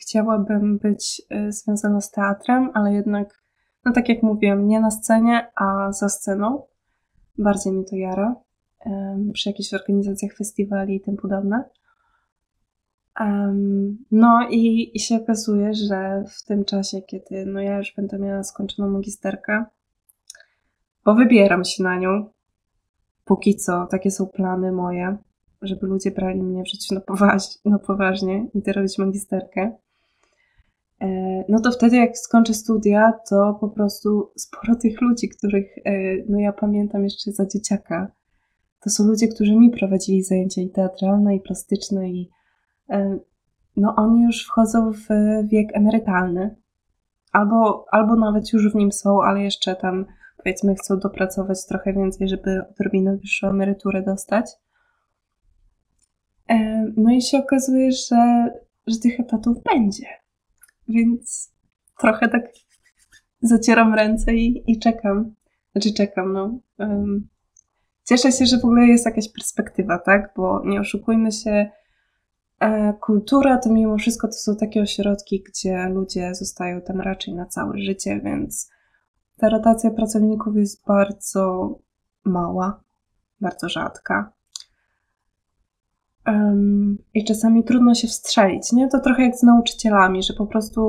Chciałabym 0.00 0.78
być 0.78 1.22
y, 1.48 1.52
związana 1.52 2.00
z 2.00 2.10
teatrem, 2.10 2.70
ale 2.74 2.92
jednak, 2.92 3.42
no 3.84 3.92
tak 3.92 4.08
jak 4.08 4.22
mówiłam, 4.22 4.66
nie 4.66 4.80
na 4.80 4.90
scenie, 4.90 5.50
a 5.56 5.92
za 5.92 6.08
sceną. 6.08 6.62
Bardziej 7.38 7.72
mi 7.72 7.84
to 7.84 7.96
jara. 7.96 8.34
Przy 9.32 9.48
jakichś 9.48 9.74
organizacjach 9.74 10.36
festiwali 10.36 10.96
i 10.96 11.00
tym 11.00 11.16
podobne. 11.16 11.64
Um, 13.20 14.04
no 14.10 14.48
i, 14.50 14.90
i 14.94 15.00
się 15.00 15.16
okazuje, 15.16 15.74
że 15.74 16.24
w 16.28 16.44
tym 16.44 16.64
czasie, 16.64 17.02
kiedy 17.02 17.46
no 17.46 17.60
ja 17.60 17.78
już 17.78 17.92
będę 17.96 18.18
miała 18.18 18.42
skończoną 18.42 18.90
magisterkę, 18.90 19.64
bo 21.04 21.14
wybieram 21.14 21.64
się 21.64 21.82
na 21.82 21.98
nią, 21.98 22.30
póki 23.24 23.56
co, 23.56 23.86
takie 23.86 24.10
są 24.10 24.26
plany 24.26 24.72
moje, 24.72 25.16
żeby 25.62 25.86
ludzie 25.86 26.10
brali 26.10 26.42
mnie 26.42 26.62
w 26.62 26.68
życiu 26.68 26.94
na, 26.94 27.00
poważ, 27.00 27.42
na 27.64 27.78
poważnie 27.78 28.46
i 28.54 28.72
robić 28.72 28.98
magisterkę. 28.98 29.76
E, 31.00 31.08
no 31.48 31.60
to 31.60 31.70
wtedy 31.70 31.96
jak 31.96 32.18
skończę 32.18 32.54
studia, 32.54 33.12
to 33.30 33.58
po 33.60 33.68
prostu 33.68 34.30
sporo 34.36 34.74
tych 34.76 35.00
ludzi, 35.00 35.28
których 35.28 35.78
e, 35.84 35.92
no 36.28 36.38
ja 36.38 36.52
pamiętam 36.52 37.04
jeszcze 37.04 37.32
za 37.32 37.46
dzieciaka, 37.46 38.12
to 38.80 38.90
są 38.90 39.04
ludzie, 39.04 39.28
którzy 39.28 39.56
mi 39.56 39.70
prowadzili 39.70 40.22
zajęcia 40.22 40.60
i 40.62 40.70
teatralne, 40.70 41.36
i 41.36 41.40
plastyczne, 41.40 42.10
i 42.10 42.30
no 43.76 43.94
oni 43.96 44.22
już 44.22 44.46
wchodzą 44.46 44.92
w 44.92 45.08
wiek 45.44 45.76
emerytalny, 45.76 46.56
albo, 47.32 47.86
albo 47.90 48.16
nawet 48.16 48.52
już 48.52 48.72
w 48.72 48.74
nim 48.74 48.92
są, 48.92 49.22
ale 49.22 49.42
jeszcze 49.42 49.76
tam 49.76 50.06
powiedzmy 50.36 50.74
chcą 50.74 50.98
dopracować 50.98 51.66
trochę 51.66 51.92
więcej, 51.92 52.28
żeby 52.28 52.62
odrobinę 52.70 53.16
wyższą 53.16 53.48
emeryturę 53.48 54.02
dostać. 54.02 54.50
No 56.96 57.12
i 57.12 57.22
się 57.22 57.38
okazuje, 57.38 57.92
że, 57.92 58.50
że 58.86 58.98
tych 58.98 59.20
etatów 59.20 59.62
będzie 59.62 60.06
więc 60.88 61.52
trochę 62.00 62.28
tak 62.28 62.52
zacieram 63.40 63.94
ręce 63.94 64.34
i, 64.34 64.72
i 64.72 64.78
czekam. 64.78 65.34
Znaczy 65.72 65.94
czekam, 65.94 66.32
no. 66.32 66.58
Cieszę 68.04 68.32
się, 68.32 68.46
że 68.46 68.58
w 68.58 68.64
ogóle 68.64 68.86
jest 68.86 69.06
jakaś 69.06 69.32
perspektywa, 69.32 69.98
tak? 69.98 70.32
Bo 70.36 70.62
nie 70.64 70.80
oszukujmy 70.80 71.32
się, 71.32 71.50
e, 71.50 71.70
kultura 73.00 73.58
to 73.58 73.70
mimo 73.70 73.96
wszystko 73.98 74.28
to 74.28 74.32
są 74.32 74.56
takie 74.56 74.82
ośrodki, 74.82 75.42
gdzie 75.42 75.88
ludzie 75.88 76.34
zostają 76.34 76.80
tam 76.80 77.00
raczej 77.00 77.34
na 77.34 77.46
całe 77.46 77.78
życie, 77.78 78.20
więc 78.24 78.70
ta 79.36 79.48
rotacja 79.48 79.90
pracowników 79.90 80.56
jest 80.56 80.86
bardzo 80.86 81.74
mała, 82.24 82.80
bardzo 83.40 83.68
rzadka. 83.68 84.32
Um, 86.26 86.98
I 87.14 87.24
czasami 87.24 87.64
trudno 87.64 87.94
się 87.94 88.08
wstrzelić, 88.08 88.72
nie? 88.72 88.88
To 88.88 89.00
trochę 89.00 89.22
jak 89.22 89.36
z 89.36 89.42
nauczycielami, 89.42 90.22
że 90.22 90.34
po 90.34 90.46
prostu 90.46 90.80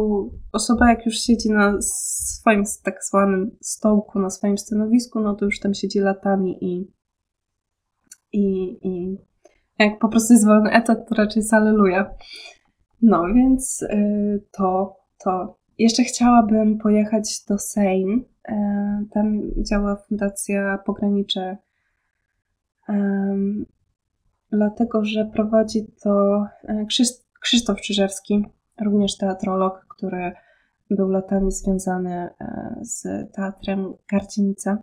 osoba 0.52 0.90
jak 0.90 1.06
już 1.06 1.16
siedzi 1.16 1.52
na 1.52 1.82
swoim 1.82 2.64
tak 2.84 3.04
zwanym 3.04 3.58
stołku, 3.62 4.20
na 4.20 4.30
swoim 4.30 4.58
stanowisku, 4.58 5.20
no 5.20 5.36
to 5.36 5.46
już 5.46 5.60
tam 5.60 5.74
siedzi 5.74 6.00
latami 6.00 6.58
i, 6.64 6.92
i, 8.34 8.78
i 8.88 9.18
jak 9.80 10.00
po 10.00 10.10
prostu 10.10 10.34
jest 10.34 10.46
wolny 10.46 10.72
etat, 10.72 11.10
to 11.10 11.16
raczej 11.16 11.44
saleluja. 11.44 12.12
No 13.02 13.24
więc 13.34 13.82
y, 13.82 14.44
to, 14.52 14.96
to. 15.24 15.58
Jeszcze 15.78 16.04
chciałabym 16.04 16.78
pojechać 16.78 17.46
do 17.50 17.58
Sejm. 17.58 18.26
Y, 18.50 18.54
tam 19.14 19.42
działa 19.58 19.96
Fundacja 19.96 20.78
Pogranicze 20.86 21.58
dlatego 24.52 25.06
że 25.06 25.26
prowadzi 25.26 25.86
to 26.04 26.46
e, 26.64 26.86
Krzysztof 27.42 27.82
Czyżewski, 27.82 28.46
również 28.82 29.18
teatrolog, 29.18 29.86
który 29.90 30.32
był 30.90 31.10
latami 31.10 31.52
związany 31.52 32.14
e, 32.14 32.76
z 32.82 33.04
teatrem 33.34 33.94
Karcienica. 34.08 34.78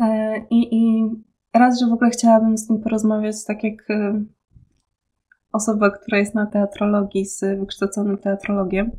E, 0.00 0.38
I, 0.50 0.76
I 0.76 1.10
raz, 1.54 1.80
że 1.80 1.86
w 1.86 1.92
ogóle 1.92 2.10
chciałabym 2.10 2.58
z 2.58 2.70
nim 2.70 2.80
porozmawiać, 2.80 3.44
tak 3.44 3.64
jak 3.64 3.88
osoba, 5.52 5.90
która 5.90 6.18
jest 6.18 6.34
na 6.34 6.46
teatrologii 6.46 7.26
z 7.26 7.58
wykształconym 7.58 8.18
teatrologiem, 8.18 8.90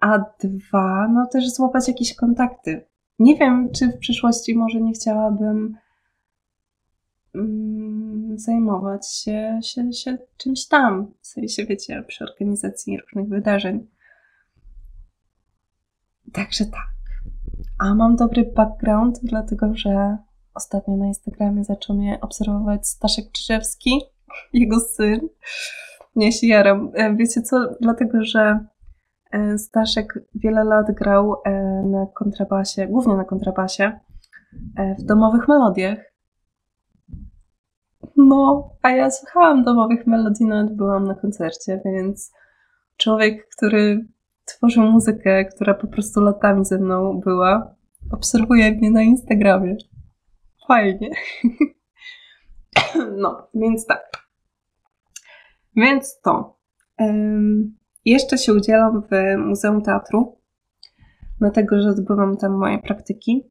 a 0.00 0.18
dwa, 0.18 1.08
no 1.08 1.26
też 1.26 1.50
złapać 1.50 1.88
jakieś 1.88 2.14
kontakty 2.14 2.92
nie 3.22 3.36
wiem, 3.36 3.70
czy 3.72 3.88
w 3.88 3.98
przyszłości 3.98 4.54
może 4.54 4.80
nie 4.80 4.92
chciałabym 4.92 5.76
mm, 7.34 8.38
zajmować 8.38 9.12
się, 9.12 9.60
się, 9.62 9.92
się 9.92 10.18
czymś 10.36 10.68
tam, 10.68 11.12
w 11.20 11.26
sensie, 11.26 11.66
wiecie, 11.66 12.04
przy 12.08 12.24
organizacji 12.24 12.98
różnych 12.98 13.28
wydarzeń. 13.28 13.86
Także 16.32 16.64
tak. 16.64 16.92
A 17.78 17.94
mam 17.94 18.16
dobry 18.16 18.52
background, 18.56 19.20
dlatego 19.22 19.74
że 19.74 20.16
ostatnio 20.54 20.96
na 20.96 21.06
Instagramie 21.06 21.64
zaczął 21.64 21.96
mnie 21.96 22.18
obserwować 22.20 22.88
Staszek 22.88 23.32
Czyżewski, 23.32 24.00
jego 24.52 24.80
syn. 24.80 25.20
Nie 26.16 26.32
się 26.32 26.46
jaram. 26.46 26.90
E, 26.94 27.16
wiecie 27.16 27.42
co? 27.42 27.68
Dlatego, 27.80 28.24
że 28.24 28.66
e, 29.32 29.58
Staszek 29.58 30.18
wiele 30.34 30.64
lat 30.64 30.86
grał 30.90 31.34
e, 31.44 31.50
na 31.86 32.06
kontrabasie, 32.14 32.86
głównie 32.86 33.16
na 33.16 33.24
kontrabasie, 33.24 34.00
w 34.98 35.02
domowych 35.02 35.48
melodiach. 35.48 35.98
No, 38.16 38.70
a 38.82 38.90
ja 38.90 39.10
słuchałam 39.10 39.64
domowych 39.64 40.06
melodii, 40.06 40.46
nawet 40.46 40.76
byłam 40.76 41.04
na 41.04 41.14
koncercie, 41.14 41.80
więc 41.84 42.32
człowiek, 42.96 43.48
który 43.56 44.06
tworzył 44.44 44.82
muzykę, 44.82 45.44
która 45.44 45.74
po 45.74 45.86
prostu 45.86 46.20
latami 46.20 46.64
ze 46.64 46.78
mną 46.78 47.20
była, 47.20 47.74
obserwuje 48.12 48.72
mnie 48.72 48.90
na 48.90 49.02
Instagramie. 49.02 49.76
Fajnie. 50.68 51.10
No, 53.16 53.48
więc 53.54 53.86
tak. 53.86 54.10
Więc 55.76 56.20
to. 56.20 56.58
Um, 56.98 57.76
jeszcze 58.04 58.38
się 58.38 58.54
udzielam 58.54 59.02
w 59.02 59.38
Muzeum 59.38 59.82
Teatru, 59.82 60.38
dlatego 61.40 61.80
że 61.80 61.88
odbywam 61.88 62.36
tam 62.36 62.52
moje 62.52 62.78
praktyki. 62.78 63.50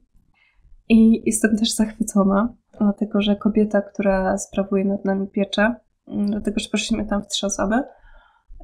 I 0.88 1.22
jestem 1.26 1.56
też 1.56 1.74
zachwycona, 1.74 2.54
dlatego 2.78 3.22
że 3.22 3.36
kobieta, 3.36 3.82
która 3.82 4.38
sprawuje 4.38 4.84
nad 4.84 5.04
nami 5.04 5.28
pieczę, 5.28 5.74
dlatego 6.06 6.60
że 6.60 6.68
poszliśmy 6.68 7.06
tam 7.06 7.22
w 7.22 7.28
trzy 7.28 7.46
osoby, 7.46 7.76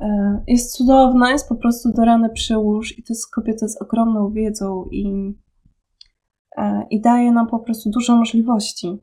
e, 0.00 0.42
jest 0.46 0.72
cudowna, 0.72 1.30
jest 1.30 1.48
po 1.48 1.56
prostu 1.56 1.92
do 1.92 2.04
rany 2.04 2.30
przyłóż 2.30 2.98
i 2.98 3.02
to 3.02 3.12
jest 3.12 3.34
kobieta 3.34 3.68
z 3.68 3.82
ogromną 3.82 4.30
wiedzą 4.30 4.84
i, 4.90 5.34
i 6.90 7.00
daje 7.00 7.32
nam 7.32 7.46
po 7.46 7.58
prostu 7.58 7.90
dużo 7.90 8.16
możliwości. 8.16 8.98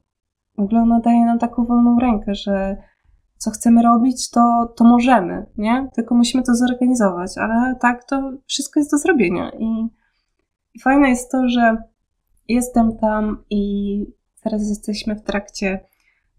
W 0.57 0.59
ogóle 0.59 0.81
ona 0.81 0.99
daje 0.99 1.25
nam 1.25 1.39
taką 1.39 1.65
wolną 1.65 1.99
rękę, 1.99 2.35
że 2.35 2.77
co 3.37 3.51
chcemy 3.51 3.83
robić, 3.83 4.29
to, 4.29 4.73
to 4.77 4.83
możemy, 4.83 5.45
nie? 5.57 5.89
Tylko 5.95 6.15
musimy 6.15 6.43
to 6.43 6.55
zorganizować, 6.55 7.31
ale 7.37 7.75
tak, 7.75 8.03
to 8.03 8.31
wszystko 8.47 8.79
jest 8.79 8.91
do 8.91 8.97
zrobienia. 8.97 9.51
I, 9.59 9.87
i 10.73 10.79
fajne 10.79 11.09
jest 11.09 11.31
to, 11.31 11.47
że 11.47 11.77
jestem 12.47 12.97
tam 12.97 13.43
i 13.49 14.05
teraz 14.43 14.69
jesteśmy 14.69 15.15
w 15.15 15.23
trakcie 15.23 15.79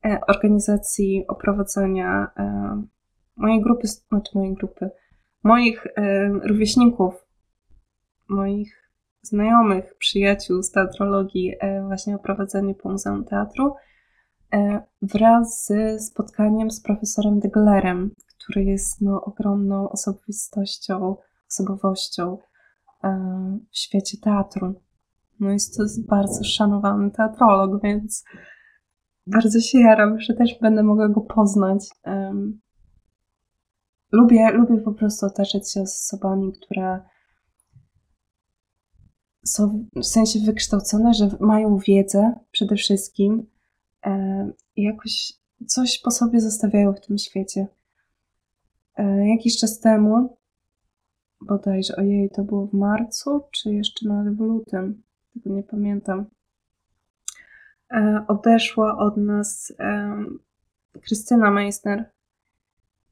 e, 0.04 0.20
organizacji 0.28 1.24
oprowadzenia 1.28 2.26
e, 2.36 2.82
mojej 3.36 3.62
grupy, 3.62 3.88
znaczy 3.88 4.30
mojej 4.34 4.54
grupy, 4.54 4.90
moich 5.42 5.86
e, 5.86 6.28
rówieśników, 6.28 7.26
moich 8.28 8.85
znajomych, 9.26 9.94
przyjaciół 9.98 10.62
z 10.62 10.70
teatrologii, 10.70 11.54
właśnie 11.86 12.16
oprowadzenie 12.16 12.74
po 12.74 12.88
Muzeum 12.88 13.24
Teatru. 13.24 13.74
E, 14.54 14.82
wraz 15.02 15.66
z 15.66 16.02
spotkaniem 16.06 16.70
z 16.70 16.82
profesorem 16.82 17.40
Deglerem, 17.40 18.10
który 18.38 18.64
jest 18.64 19.00
no, 19.00 19.24
ogromną 19.24 19.88
osobistością, 19.88 21.16
osobowością 21.50 22.38
e, 23.04 23.58
w 23.70 23.78
świecie 23.78 24.18
teatru. 24.22 24.74
No 25.40 25.50
jest 25.50 25.76
to 25.76 25.84
bardzo 26.08 26.44
szanowany 26.44 27.10
teatrolog, 27.10 27.82
więc 27.82 28.24
bardzo 29.26 29.60
się 29.60 29.78
jaram, 29.78 30.20
że 30.20 30.34
też 30.34 30.58
będę 30.60 30.82
mogła 30.82 31.08
go 31.08 31.20
poznać. 31.20 31.88
Lubię, 34.12 34.50
lubię 34.50 34.76
po 34.78 34.92
prostu 34.92 35.26
otaczać 35.26 35.72
się 35.72 35.80
osobami, 35.80 36.52
które 36.52 37.00
są 39.46 39.86
w 39.96 40.04
sensie 40.04 40.38
wykształcone, 40.38 41.14
że 41.14 41.28
mają 41.40 41.78
wiedzę 41.78 42.32
przede 42.50 42.76
wszystkim, 42.76 43.46
jakoś 44.76 45.32
coś 45.66 45.98
po 45.98 46.10
sobie 46.10 46.40
zostawiają 46.40 46.92
w 46.92 47.00
tym 47.00 47.18
świecie. 47.18 47.66
E, 48.96 49.28
jakiś 49.28 49.58
czas 49.58 49.80
temu, 49.80 50.36
bodajże, 51.40 51.96
ojej, 51.96 52.30
to 52.30 52.44
było 52.44 52.66
w 52.66 52.72
marcu, 52.72 53.40
czy 53.50 53.74
jeszcze 53.74 54.08
nawet 54.08 54.36
w 54.36 54.40
lutym, 54.40 55.02
tego 55.34 55.56
nie 55.56 55.62
pamiętam, 55.62 56.26
e, 57.90 58.24
odeszła 58.28 58.98
od 58.98 59.16
nas 59.16 59.72
Krystyna 61.02 61.50
Meissner, 61.50 62.10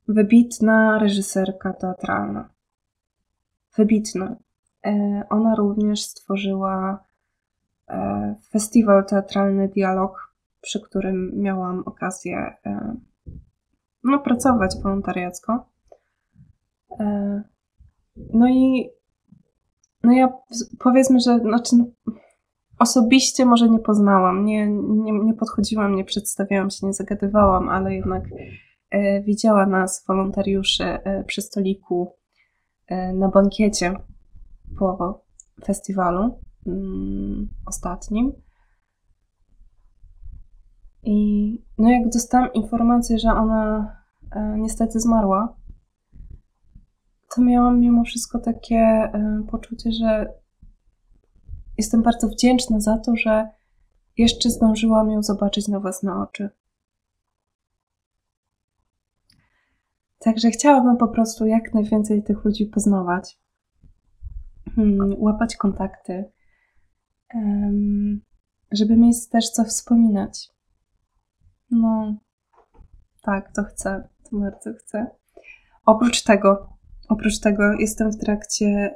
wybitna 0.09 0.99
reżyserka 0.99 1.73
teatralna. 1.73 2.49
Wybitna. 3.77 4.37
E, 4.85 5.23
ona 5.31 5.55
również 5.55 6.03
stworzyła 6.03 7.05
festiwal 8.51 9.07
teatralny 9.07 9.69
Dialog 9.69 10.35
przy 10.61 10.81
którym 10.81 11.33
miałam 11.35 11.83
okazję 11.87 12.57
e, 12.67 12.97
no, 14.05 14.19
pracować 14.19 14.77
wolontariacko. 14.83 15.67
E, 17.01 17.43
no 18.17 18.49
i 18.49 18.91
no 20.03 20.13
ja 20.13 20.29
powiedzmy, 20.79 21.21
że 21.21 21.39
znaczy, 21.39 21.77
no, 21.77 21.85
osobiście 22.79 23.45
może 23.45 23.69
nie 23.69 23.79
poznałam, 23.79 24.45
nie, 24.45 24.69
nie, 24.69 25.13
nie 25.13 25.35
podchodziłam, 25.35 25.97
nie 25.97 26.05
przedstawiałam 26.05 26.71
się, 26.71 26.87
nie 26.87 26.93
zagadywałam, 26.93 27.69
ale 27.69 27.95
jednak 27.95 28.25
e, 28.91 29.23
widziała 29.23 29.67
nas 29.67 30.05
wolontariuszy 30.09 30.85
e, 30.85 31.25
przy 31.25 31.43
stoliku 31.43 32.13
e, 32.87 33.13
na 33.13 33.29
bankiecie 33.29 33.95
po 34.79 35.21
festiwalu 35.65 36.41
mm, 36.67 37.49
ostatnim. 37.67 38.33
I 41.03 41.59
no 41.79 41.91
jak 41.91 42.09
dostałam 42.09 42.53
informację, 42.53 43.19
że 43.19 43.29
ona 43.29 43.93
e, 44.31 44.59
niestety 44.59 45.01
zmarła, 45.01 45.57
to 47.35 47.43
miałam 47.43 47.81
mimo 47.81 48.05
wszystko 48.05 48.39
takie 48.39 48.77
e, 48.77 49.43
poczucie, 49.51 49.93
że 49.93 50.33
jestem 51.79 52.03
bardzo 52.03 52.29
wdzięczna 52.29 52.81
za 52.81 52.99
to, 52.99 53.17
że 53.17 53.49
jeszcze 54.17 54.51
zdążyłam 54.51 55.11
ją 55.11 55.23
zobaczyć 55.23 55.69
na 55.69 55.81
własne 55.81 56.15
oczy. 56.15 56.51
Także 60.19 60.51
chciałabym 60.51 60.97
po 60.97 61.09
prostu 61.09 61.47
jak 61.47 61.75
najwięcej 61.75 62.23
tych 62.23 62.45
ludzi 62.45 62.67
poznawać, 62.67 63.39
hmm, 64.77 65.15
łapać 65.19 65.57
kontakty, 65.57 66.25
żeby 68.73 68.97
mieć 68.97 69.29
też 69.29 69.51
co 69.51 69.65
wspominać. 69.65 70.49
No, 71.71 72.15
tak, 73.23 73.53
to 73.55 73.63
chcę, 73.65 74.09
to 74.31 74.39
bardzo 74.39 74.71
chcę. 74.79 75.07
Oprócz 75.87 76.23
tego, 76.23 76.69
oprócz 77.09 77.41
tego 77.41 77.73
jestem 77.79 78.13
w 78.13 78.19
trakcie 78.19 78.95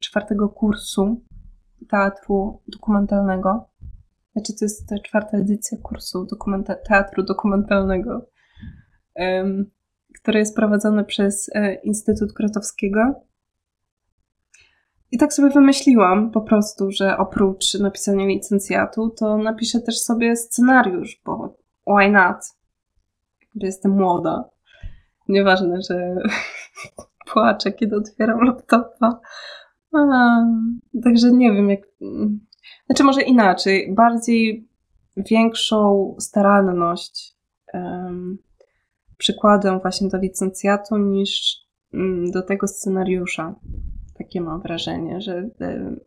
czwartego 0.00 0.48
kursu 0.48 1.24
teatru 1.88 2.62
dokumentalnego. 2.68 3.70
Znaczy, 4.32 4.52
to 4.58 4.64
jest 4.64 4.88
ta 4.88 4.98
czwarta 4.98 5.38
edycja 5.38 5.78
kursu 5.82 6.26
dokumenta 6.26 6.74
teatru 6.74 7.22
dokumentalnego, 7.22 8.26
um, 9.16 9.70
który 10.20 10.38
jest 10.38 10.56
prowadzony 10.56 11.04
przez 11.04 11.50
e, 11.54 11.74
Instytut 11.74 12.32
Krotowskiego. 12.32 13.29
I 15.12 15.18
tak 15.18 15.32
sobie 15.32 15.50
wymyśliłam 15.50 16.30
po 16.30 16.40
prostu, 16.40 16.90
że 16.90 17.18
oprócz 17.18 17.74
napisania 17.74 18.26
licencjatu, 18.26 19.10
to 19.10 19.38
napiszę 19.38 19.80
też 19.80 20.00
sobie 20.00 20.36
scenariusz, 20.36 21.20
bo 21.24 21.56
why 21.86 22.10
not? 22.10 22.36
Jestem 23.54 23.92
młoda. 23.92 24.44
Nieważne, 25.28 25.82
że 25.82 26.16
płaczę, 27.32 27.72
kiedy 27.72 27.96
otwieram 27.96 28.40
laptopa. 28.40 29.20
A, 29.92 30.40
także 31.04 31.30
nie 31.30 31.52
wiem, 31.52 31.70
jak. 31.70 31.80
Znaczy, 32.86 33.04
może 33.04 33.22
inaczej. 33.22 33.94
Bardziej 33.94 34.68
większą 35.16 36.14
staranność 36.18 37.36
um, 37.74 38.38
przykładem 39.16 39.80
właśnie 39.80 40.08
do 40.08 40.18
licencjatu 40.18 40.96
niż 40.96 41.58
um, 41.92 42.30
do 42.30 42.42
tego 42.42 42.66
scenariusza. 42.66 43.54
Takie 44.30 44.40
mam 44.40 44.60
wrażenie, 44.60 45.20
że 45.20 45.48
um, 45.60 46.00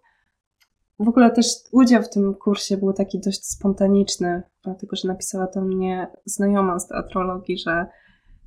w 0.99 1.07
ogóle 1.07 1.31
też 1.31 1.45
udział 1.71 2.03
w 2.03 2.09
tym 2.09 2.33
kursie 2.33 2.77
był 2.77 2.93
taki 2.93 3.19
dość 3.19 3.45
spontaniczny, 3.45 4.43
dlatego 4.63 4.95
że 4.95 5.07
napisała 5.07 5.47
do 5.47 5.61
mnie 5.61 6.07
znajoma 6.25 6.79
z 6.79 6.87
teatrologii, 6.87 7.57
że 7.57 7.85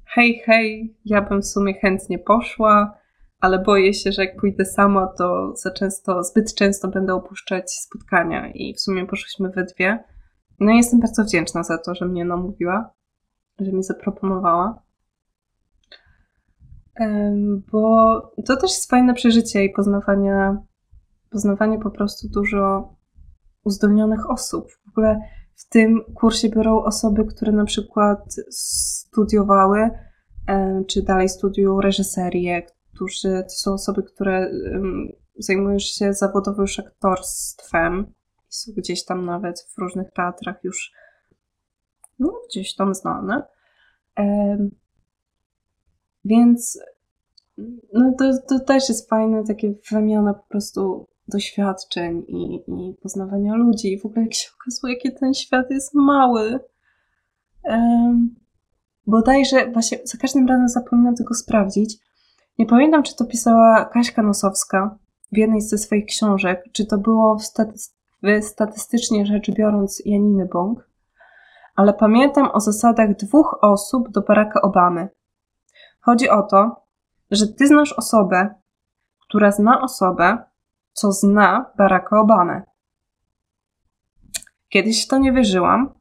hej, 0.05 0.43
hej, 0.47 0.97
ja 1.05 1.23
bym 1.23 1.43
w 1.43 1.47
sumie 1.47 1.75
chętnie 1.75 2.19
poszła, 2.19 2.99
ale 3.41 3.59
boję 3.59 3.95
się, 3.95 4.13
że 4.13 4.25
jak 4.25 4.37
pójdę 4.37 4.65
sama, 4.65 5.07
to 5.07 5.57
za 5.57 5.71
często, 5.71 6.23
zbyt 6.23 6.55
często 6.55 6.89
będę 6.89 7.15
opuszczać 7.15 7.73
spotkania 7.73 8.53
i 8.53 8.75
w 8.75 8.81
sumie 8.81 9.07
poszliśmy 9.07 9.49
we 9.49 9.65
dwie. 9.65 10.05
No 10.61 10.73
i 10.73 10.77
jestem 10.77 11.01
bardzo 11.01 11.25
wdzięczna 11.25 11.63
za 11.63 11.79
to, 11.79 11.95
że 11.95 12.07
mnie 12.07 12.25
namówiła, 12.25 12.91
że 13.61 13.73
mi 13.73 13.83
zaproponowała. 13.83 14.83
Bo 17.73 18.21
to 18.47 18.57
też 18.57 18.71
jest 18.71 18.91
fajne 18.91 19.15
przeżycie 19.15 19.65
i 19.65 19.73
poznawanie, 19.73 20.57
poznawanie 21.31 21.79
po 21.79 21.91
prostu 21.91 22.29
dużo 22.29 22.95
uzdolnionych 23.65 24.31
osób. 24.31 24.67
W 24.87 24.89
ogóle 24.89 25.21
w 25.55 25.69
tym 25.69 26.01
kursie 26.15 26.49
biorą 26.49 26.83
osoby, 26.83 27.25
które 27.25 27.53
na 27.53 27.65
przykład 27.65 28.37
studiowały, 28.51 29.91
czy 30.89 31.03
dalej 31.03 31.29
studiują 31.29 31.81
reżyserię, 31.81 32.63
którzy 32.95 33.43
to 33.43 33.49
są 33.49 33.73
osoby, 33.73 34.03
które 34.03 34.51
zajmują 35.39 35.79
się 35.79 36.13
zawodowo 36.13 36.63
już 36.63 36.79
aktorstwem 36.79 38.07
i 38.39 38.55
są 38.55 38.73
gdzieś 38.77 39.05
tam 39.05 39.25
nawet 39.25 39.61
w 39.61 39.79
różnych 39.79 40.11
teatrach 40.11 40.65
już 40.65 40.93
no, 42.19 42.33
gdzieś 42.49 42.75
tam 42.75 42.95
znane. 42.95 43.43
Więc 46.27 46.81
no 47.93 48.13
to, 48.19 48.25
to 48.49 48.61
też 48.61 48.89
jest 48.89 49.09
fajne, 49.09 49.45
takie 49.45 49.75
wymiana 49.91 50.35
po 50.35 50.49
prostu 50.49 51.07
doświadczeń 51.29 52.25
i, 52.29 52.55
i 52.55 52.95
poznawania 53.03 53.55
ludzi. 53.55 53.93
I 53.93 54.01
w 54.01 54.07
ogóle 54.07 54.23
jak 54.23 54.35
się 54.35 54.51
okazuje, 54.61 54.95
jaki 54.95 55.15
ten 55.15 55.35
świat 55.35 55.71
jest 55.71 55.95
mały. 55.95 56.61
Um, 57.65 58.35
bodajże, 59.07 59.71
właśnie 59.73 59.99
za 60.05 60.19
każdym 60.19 60.49
razem 60.49 60.69
zapominam 60.69 61.15
tego 61.15 61.35
sprawdzić. 61.35 61.99
Nie 62.59 62.67
pamiętam, 62.67 63.03
czy 63.03 63.17
to 63.17 63.25
pisała 63.25 63.85
Kaśka 63.85 64.23
Nosowska 64.23 64.99
w 65.33 65.37
jednej 65.37 65.61
ze 65.61 65.79
swoich 65.79 66.07
książek, 66.07 66.65
czy 66.73 66.87
to 66.87 66.99
było 66.99 67.39
w, 67.39 67.43
staty- 67.43 67.93
w 68.23 68.45
statystycznie 68.45 69.27
rzecz 69.27 69.51
biorąc 69.51 70.03
Janiny 70.05 70.47
Bąk, 70.53 70.91
ale 71.77 71.95
pamiętam 71.95 72.51
o 72.53 72.61
zasadach 72.61 73.17
dwóch 73.17 73.59
osób 73.63 74.11
do 74.11 74.21
Baracka 74.21 74.63
Obamy. 74.63 75.09
Chodzi 76.07 76.31
o 76.31 76.43
to, 76.43 76.83
że 77.31 77.47
ty 77.47 77.67
znasz 77.67 77.93
osobę, 77.93 78.55
która 79.21 79.51
zna 79.51 79.81
osobę, 79.81 80.39
co 80.93 81.13
zna 81.13 81.73
Baracka 81.79 82.21
Obamę. 82.21 82.63
Kiedyś 84.69 85.05
w 85.05 85.09
to 85.09 85.19
nie 85.19 85.33
wierzyłam, 85.33 85.95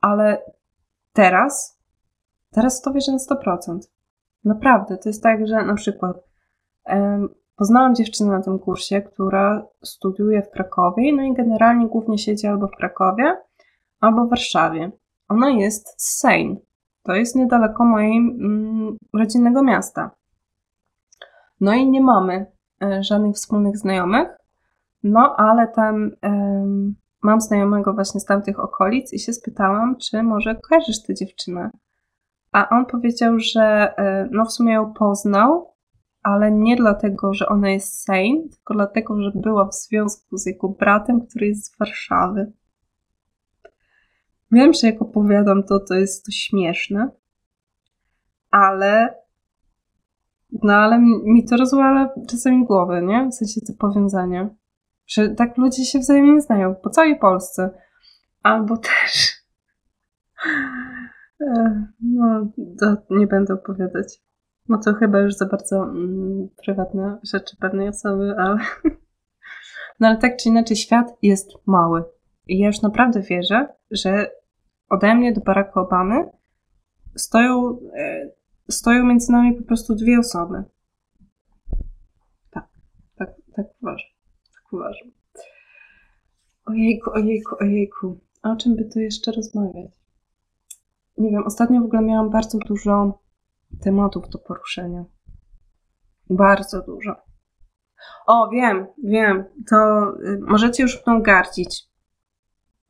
ale 0.00 0.42
teraz, 1.12 1.80
teraz 2.50 2.80
to 2.80 2.92
wierzę 2.92 3.12
na 3.12 3.18
100%. 3.18 3.78
Naprawdę, 4.44 4.98
to 4.98 5.08
jest 5.08 5.22
tak, 5.22 5.46
że 5.46 5.64
na 5.64 5.74
przykład 5.74 6.16
um, 6.86 7.28
poznałam 7.56 7.94
dziewczynę 7.94 8.30
na 8.30 8.42
tym 8.42 8.58
kursie, 8.58 9.02
która 9.02 9.66
studiuje 9.82 10.42
w 10.42 10.50
Krakowie, 10.50 11.12
no 11.12 11.22
i 11.22 11.34
generalnie 11.34 11.88
głównie 11.88 12.18
siedzi 12.18 12.46
albo 12.46 12.68
w 12.68 12.76
Krakowie, 12.76 13.36
albo 14.00 14.26
w 14.26 14.30
Warszawie. 14.30 14.90
Ona 15.28 15.50
jest 15.50 16.02
z 16.02 16.18
Sejn. 16.18 16.69
To 17.02 17.14
jest 17.14 17.36
niedaleko 17.36 17.84
mojej 17.84 18.16
mm, 18.16 18.96
rodzinnego 19.14 19.62
miasta. 19.62 20.10
No 21.60 21.74
i 21.74 21.90
nie 21.90 22.00
mamy 22.00 22.46
e, 22.82 23.02
żadnych 23.02 23.36
wspólnych 23.36 23.78
znajomych, 23.78 24.28
no 25.02 25.34
ale 25.36 25.68
tam 25.68 26.10
mam 27.22 27.40
znajomego 27.40 27.94
właśnie 27.94 28.20
z 28.20 28.24
tamtych 28.24 28.60
okolic 28.60 29.12
i 29.12 29.18
się 29.18 29.32
spytałam, 29.32 29.96
czy 29.96 30.22
może 30.22 30.54
kojarzysz 30.54 31.02
tę 31.02 31.14
dziewczynę. 31.14 31.70
A 32.52 32.68
on 32.68 32.86
powiedział, 32.86 33.38
że 33.38 33.94
e, 33.96 34.28
no 34.30 34.44
w 34.44 34.52
sumie 34.52 34.72
ją 34.72 34.92
poznał, 34.92 35.74
ale 36.22 36.52
nie 36.52 36.76
dlatego, 36.76 37.34
że 37.34 37.48
ona 37.48 37.70
jest 37.70 38.04
sane, 38.04 38.48
tylko 38.50 38.74
dlatego, 38.74 39.22
że 39.22 39.32
była 39.34 39.68
w 39.68 39.74
związku 39.74 40.36
z 40.36 40.46
jego 40.46 40.68
bratem, 40.68 41.26
który 41.26 41.46
jest 41.46 41.64
z 41.64 41.78
Warszawy. 41.78 42.52
Wiem, 44.52 44.72
że 44.72 44.86
jak 44.86 45.02
opowiadam 45.02 45.62
to, 45.62 45.80
to 45.80 45.94
jest 45.94 46.24
to 46.24 46.32
śmieszne, 46.32 47.10
ale 48.50 49.14
no 50.62 50.72
ale 50.72 50.98
mi 51.24 51.44
to 51.44 51.56
rozwala 51.56 52.14
czasami 52.28 52.66
głowę, 52.66 53.02
nie? 53.02 53.28
W 53.28 53.34
sensie 53.34 53.60
to 53.60 53.72
powiązanie. 53.78 54.48
Że 55.06 55.28
tak 55.28 55.58
ludzie 55.58 55.84
się 55.84 55.98
wzajemnie 55.98 56.40
znają 56.40 56.74
po 56.74 56.90
całej 56.90 57.18
Polsce. 57.18 57.70
Albo 58.42 58.76
też 58.76 59.40
no, 62.00 62.52
to 62.80 62.96
nie 63.10 63.26
będę 63.26 63.54
opowiadać. 63.54 64.22
No 64.68 64.78
to 64.84 64.94
chyba 64.94 65.18
już 65.18 65.34
za 65.34 65.46
bardzo 65.46 65.82
mm, 65.82 66.48
prywatne 66.64 67.18
rzeczy 67.22 67.56
pewnej 67.60 67.88
osoby, 67.88 68.34
ale. 68.38 68.58
No 70.00 70.08
ale 70.08 70.16
tak 70.16 70.36
czy 70.36 70.48
inaczej, 70.48 70.76
świat 70.76 71.16
jest 71.22 71.50
mały. 71.66 72.04
I 72.48 72.58
ja 72.58 72.66
już 72.66 72.82
naprawdę 72.82 73.20
wierzę, 73.20 73.68
że 73.90 74.30
ode 74.90 75.14
mnie 75.14 75.32
do 75.32 75.40
Baracka 75.40 75.80
Obamy 75.80 76.30
stoją, 77.16 77.78
e, 77.96 78.30
stoją 78.70 79.04
między 79.04 79.32
nami 79.32 79.54
po 79.54 79.64
prostu 79.64 79.94
dwie 79.94 80.18
osoby. 80.18 80.64
Tak, 82.50 82.68
tak, 83.16 83.30
tak 83.56 83.66
uważam. 83.82 84.10
Tak 84.54 84.72
uważam. 84.72 85.10
Ojejku, 86.66 87.10
ojejku, 87.10 87.56
ojejku. 87.60 88.20
A 88.42 88.50
o 88.50 88.56
czym 88.56 88.76
by 88.76 88.84
tu 88.84 89.00
jeszcze 89.00 89.32
rozmawiać? 89.32 90.00
nie 91.20 91.30
wiem, 91.30 91.46
ostatnio 91.46 91.80
w 91.80 91.84
ogóle 91.84 92.02
miałam 92.02 92.30
bardzo 92.30 92.58
dużo 92.58 93.18
tematów 93.82 94.28
do 94.28 94.38
poruszenia. 94.38 95.04
Bardzo 96.30 96.82
dużo. 96.82 97.16
O, 98.26 98.48
wiem, 98.48 98.86
wiem, 99.04 99.44
to 99.70 100.08
y, 100.24 100.38
możecie 100.40 100.82
już 100.82 101.06
mną 101.06 101.22
gardzić. 101.22 101.89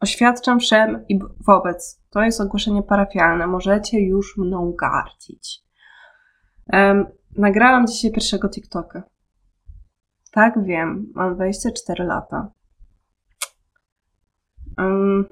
Oświadczam 0.00 0.60
wszem 0.60 1.04
i 1.08 1.20
wobec. 1.46 2.02
To 2.10 2.22
jest 2.22 2.40
ogłoszenie 2.40 2.82
parafialne. 2.82 3.46
Możecie 3.46 4.00
już 4.00 4.36
mną 4.36 4.72
gardzić. 4.78 5.62
Um, 6.72 7.06
nagrałam 7.36 7.86
dzisiaj 7.86 8.12
pierwszego 8.12 8.48
TikToka. 8.48 9.02
Tak, 10.32 10.64
wiem, 10.64 11.12
mam 11.14 11.34
24 11.34 12.04
lata. 12.04 12.52
Um, 14.78 15.28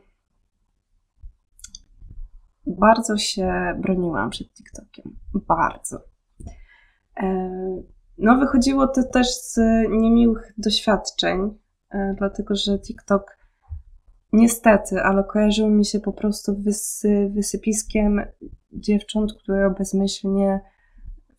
bardzo 2.66 3.16
się 3.16 3.74
broniłam 3.78 4.30
przed 4.30 4.52
TikTokiem. 4.52 5.16
Bardzo. 5.34 6.00
E, 7.22 7.48
no, 8.18 8.38
wychodziło 8.38 8.86
to 8.86 9.02
też 9.02 9.26
z 9.26 9.58
niemiłych 9.90 10.52
doświadczeń, 10.58 11.58
e, 11.90 12.14
dlatego 12.18 12.54
że 12.54 12.78
TikTok 12.78 13.37
niestety, 14.32 15.00
ale 15.02 15.24
kojarzył 15.24 15.68
mi 15.68 15.84
się 15.84 16.00
po 16.00 16.12
prostu 16.12 16.62
wysy, 16.62 17.30
wysypiskiem 17.34 18.22
dziewcząt, 18.72 19.32
które 19.42 19.74
bezmyślnie 19.78 20.60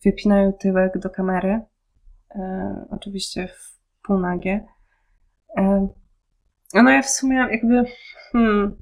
wypinają 0.04 0.52
tyłek 0.52 0.98
do 0.98 1.10
kamery. 1.10 1.60
E, 2.34 2.86
oczywiście 2.90 3.48
w 3.48 3.78
półnagie. 4.02 4.66
E, 5.58 5.88
no 6.74 6.90
ja 6.90 7.02
w 7.02 7.10
sumie 7.10 7.36
jakby 7.36 7.84
hmm, 8.32 8.76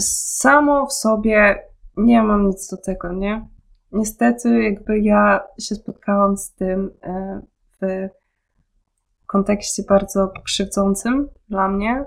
samo 0.00 0.86
w 0.86 0.92
sobie 0.92 1.62
nie 1.96 2.22
mam 2.22 2.46
nic 2.46 2.70
do 2.70 2.76
tego, 2.76 3.12
nie? 3.12 3.48
Niestety, 3.92 4.62
jakby 4.62 5.00
ja 5.00 5.40
się 5.60 5.74
spotkałam 5.74 6.36
z 6.36 6.54
tym 6.54 6.90
e, 7.02 7.40
w 7.80 8.08
kontekście 9.30 9.82
bardzo 9.88 10.32
krzywdzącym 10.44 11.28
dla 11.48 11.68
mnie. 11.68 12.04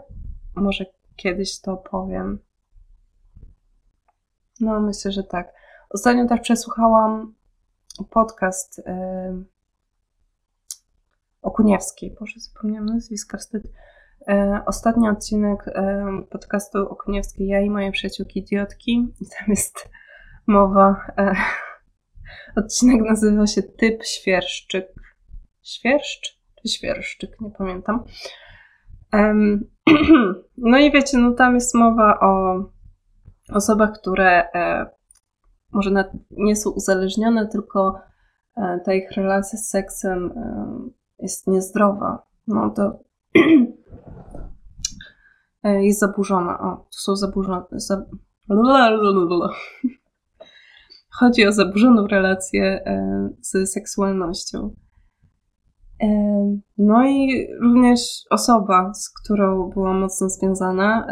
Może 0.55 0.85
kiedyś 1.15 1.61
to 1.61 1.77
powiem. 1.77 2.39
No, 4.59 4.81
myślę, 4.81 5.11
że 5.11 5.23
tak. 5.23 5.53
Ostatnio 5.89 6.27
też 6.27 6.39
przesłuchałam 6.39 7.35
podcast 8.09 8.77
yy, 8.77 9.45
Okuniewskiej. 11.41 12.15
Boże, 12.19 12.39
zapomniałam 12.39 12.85
nazwiska, 12.85 13.37
wstyd. 13.37 13.63
E, 14.27 14.61
ostatni 14.65 15.09
odcinek 15.09 15.67
e, 15.67 16.05
podcastu 16.29 16.77
Okuniewskiej 16.89 17.47
Ja 17.47 17.61
i 17.61 17.69
moje 17.69 17.91
przyjaciółki 17.91 18.39
idiotki. 18.39 19.13
I 19.21 19.25
tam 19.25 19.47
jest 19.47 19.89
mowa. 20.47 21.05
E, 21.17 21.35
odcinek 22.61 23.01
nazywa 23.01 23.47
się 23.47 23.63
Typ 23.63 24.03
Świerszczyk. 24.05 24.87
Świerszcz 25.61 26.42
Świerszczyk? 26.67 27.41
Nie 27.41 27.51
pamiętam. 27.51 28.03
No 30.57 30.77
i 30.77 30.91
wiecie, 30.91 31.17
no 31.17 31.31
tam 31.31 31.55
jest 31.55 31.75
mowa 31.75 32.19
o 32.19 32.63
osobach, 33.53 33.99
które 33.99 34.47
może 35.71 36.09
nie 36.31 36.55
są 36.55 36.69
uzależnione, 36.69 37.47
tylko 37.47 37.99
ta 38.85 38.93
ich 38.93 39.11
relacja 39.11 39.59
z 39.59 39.69
seksem 39.69 40.33
jest 41.19 41.47
niezdrowa. 41.47 42.25
No 42.47 42.69
to 42.69 42.99
E, 45.63 45.85
jest 45.85 45.99
zaburzona. 45.99 46.59
O, 46.59 46.75
to 46.75 46.99
są 46.99 47.15
zaburzone. 47.15 47.63
Za... 47.71 48.05
chodzi 51.19 51.47
o 51.47 51.51
zaburzoną 51.51 52.07
relację 52.07 52.83
z 53.41 53.71
seksualnością. 53.71 54.75
No 56.77 57.05
i 57.07 57.47
również 57.61 57.99
osoba, 58.29 58.93
z 58.93 59.09
którą 59.09 59.69
była 59.69 59.93
mocno 59.93 60.29
związana, 60.29 61.07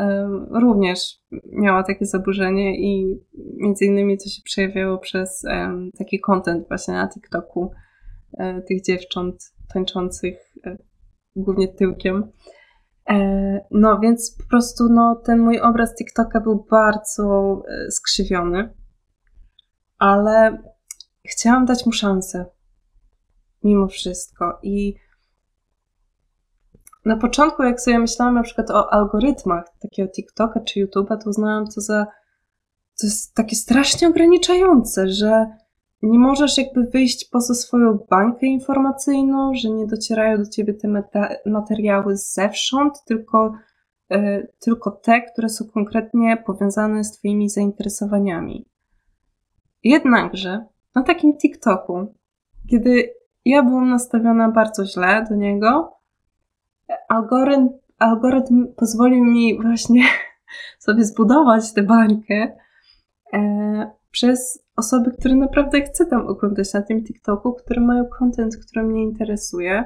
również 0.49 1.19
miała 1.51 1.83
takie 1.83 2.05
zaburzenie 2.05 2.79
i 2.79 3.21
między 3.57 3.85
innymi 3.85 4.17
to 4.17 4.29
się 4.29 4.41
przejawiało 4.43 4.97
przez 4.97 5.43
taki 5.97 6.19
content 6.19 6.67
właśnie 6.67 6.93
na 6.93 7.09
TikToku 7.09 7.71
e, 8.37 8.61
tych 8.61 8.83
dziewcząt 8.83 9.53
tańczących 9.73 10.35
e, 10.65 10.77
głównie 11.35 11.67
tyłkiem. 11.67 12.31
E, 13.09 13.65
no 13.71 13.99
więc 13.99 14.37
po 14.37 14.49
prostu 14.49 14.83
no, 14.89 15.21
ten 15.25 15.39
mój 15.39 15.59
obraz 15.59 15.95
TikToka 15.95 16.39
był 16.39 16.65
bardzo 16.71 17.61
skrzywiony, 17.89 18.73
ale 19.97 20.57
chciałam 21.29 21.65
dać 21.65 21.85
mu 21.85 21.91
szansę 21.91 22.45
mimo 23.63 23.87
wszystko. 23.87 24.59
I 24.63 24.95
na 27.05 27.17
początku, 27.17 27.63
jak 27.63 27.81
sobie 27.81 27.99
myślałam 27.99 28.35
na 28.35 28.43
przykład 28.43 28.71
o 28.71 28.93
algorytmach 28.93 29.65
takiego 29.79 30.11
TikToka 30.11 30.59
czy 30.59 30.85
YouTube'a, 30.85 31.17
to 31.23 31.29
uznałam 31.29 31.67
to 31.67 31.81
za 31.81 32.07
to 33.01 33.07
jest 33.07 33.35
takie 33.35 33.55
strasznie 33.55 34.07
ograniczające, 34.07 35.09
że 35.09 35.45
nie 36.01 36.19
możesz 36.19 36.57
jakby 36.57 36.83
wyjść 36.83 37.29
poza 37.29 37.53
swoją 37.53 37.99
bańkę 38.09 38.45
informacyjną, 38.45 39.53
że 39.55 39.69
nie 39.69 39.87
docierają 39.87 40.37
do 40.37 40.49
ciebie 40.49 40.73
te 40.73 41.03
materiały 41.45 42.17
zewsząd, 42.17 43.03
tylko, 43.05 43.53
yy, 44.09 44.47
tylko 44.59 44.91
te, 44.91 45.21
które 45.21 45.49
są 45.49 45.65
konkretnie 45.65 46.43
powiązane 46.45 47.03
z 47.03 47.11
twoimi 47.11 47.49
zainteresowaniami. 47.49 48.65
Jednakże 49.83 50.65
na 50.95 51.03
takim 51.03 51.37
TikToku, 51.37 52.13
kiedy 52.69 53.13
ja 53.45 53.63
byłam 53.63 53.89
nastawiona 53.89 54.51
bardzo 54.51 54.85
źle 54.85 55.25
do 55.29 55.35
niego. 55.35 55.97
Algorytm, 57.09 57.69
algorytm 57.99 58.67
pozwolił 58.77 59.23
mi 59.23 59.61
właśnie 59.61 60.03
sobie 60.79 61.05
zbudować 61.05 61.73
tę 61.73 61.83
bańkę 61.83 62.57
e, 63.33 63.91
przez 64.11 64.63
osoby, 64.75 65.11
które 65.11 65.35
naprawdę 65.35 65.81
chcę 65.81 66.05
tam 66.05 66.27
oglądać 66.27 66.73
na 66.73 66.81
tym 66.81 67.03
TikToku, 67.03 67.53
które 67.53 67.81
mają 67.81 68.05
content, 68.19 68.57
który 68.57 68.85
mnie 68.85 69.03
interesuje, 69.03 69.83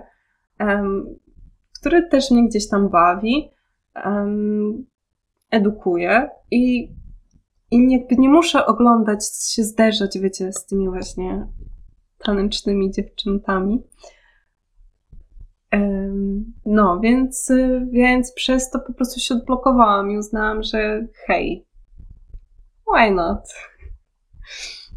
um, 0.59 1.05
który 1.79 2.07
też 2.09 2.31
mnie 2.31 2.47
gdzieś 2.47 2.69
tam 2.69 2.89
bawi, 2.89 3.49
um, 4.05 4.85
edukuje 5.51 6.29
i, 6.51 6.89
i 7.71 7.87
nie 8.17 8.29
muszę 8.29 8.65
oglądać, 8.65 9.25
się 9.49 9.63
zderzać, 9.63 10.19
wiecie, 10.19 10.53
z 10.53 10.65
tymi 10.65 10.89
właśnie 10.89 11.47
tanecznymi 12.25 12.91
dziewczętami. 12.91 13.83
No, 16.65 16.99
więc, 16.99 17.51
więc 17.91 18.33
przez 18.33 18.71
to 18.71 18.79
po 18.79 18.93
prostu 18.93 19.19
się 19.19 19.35
odblokowałam 19.35 20.11
i 20.11 20.17
uznałam, 20.17 20.63
że 20.63 21.07
hej, 21.25 21.67
why 22.93 23.11
not? 23.11 23.53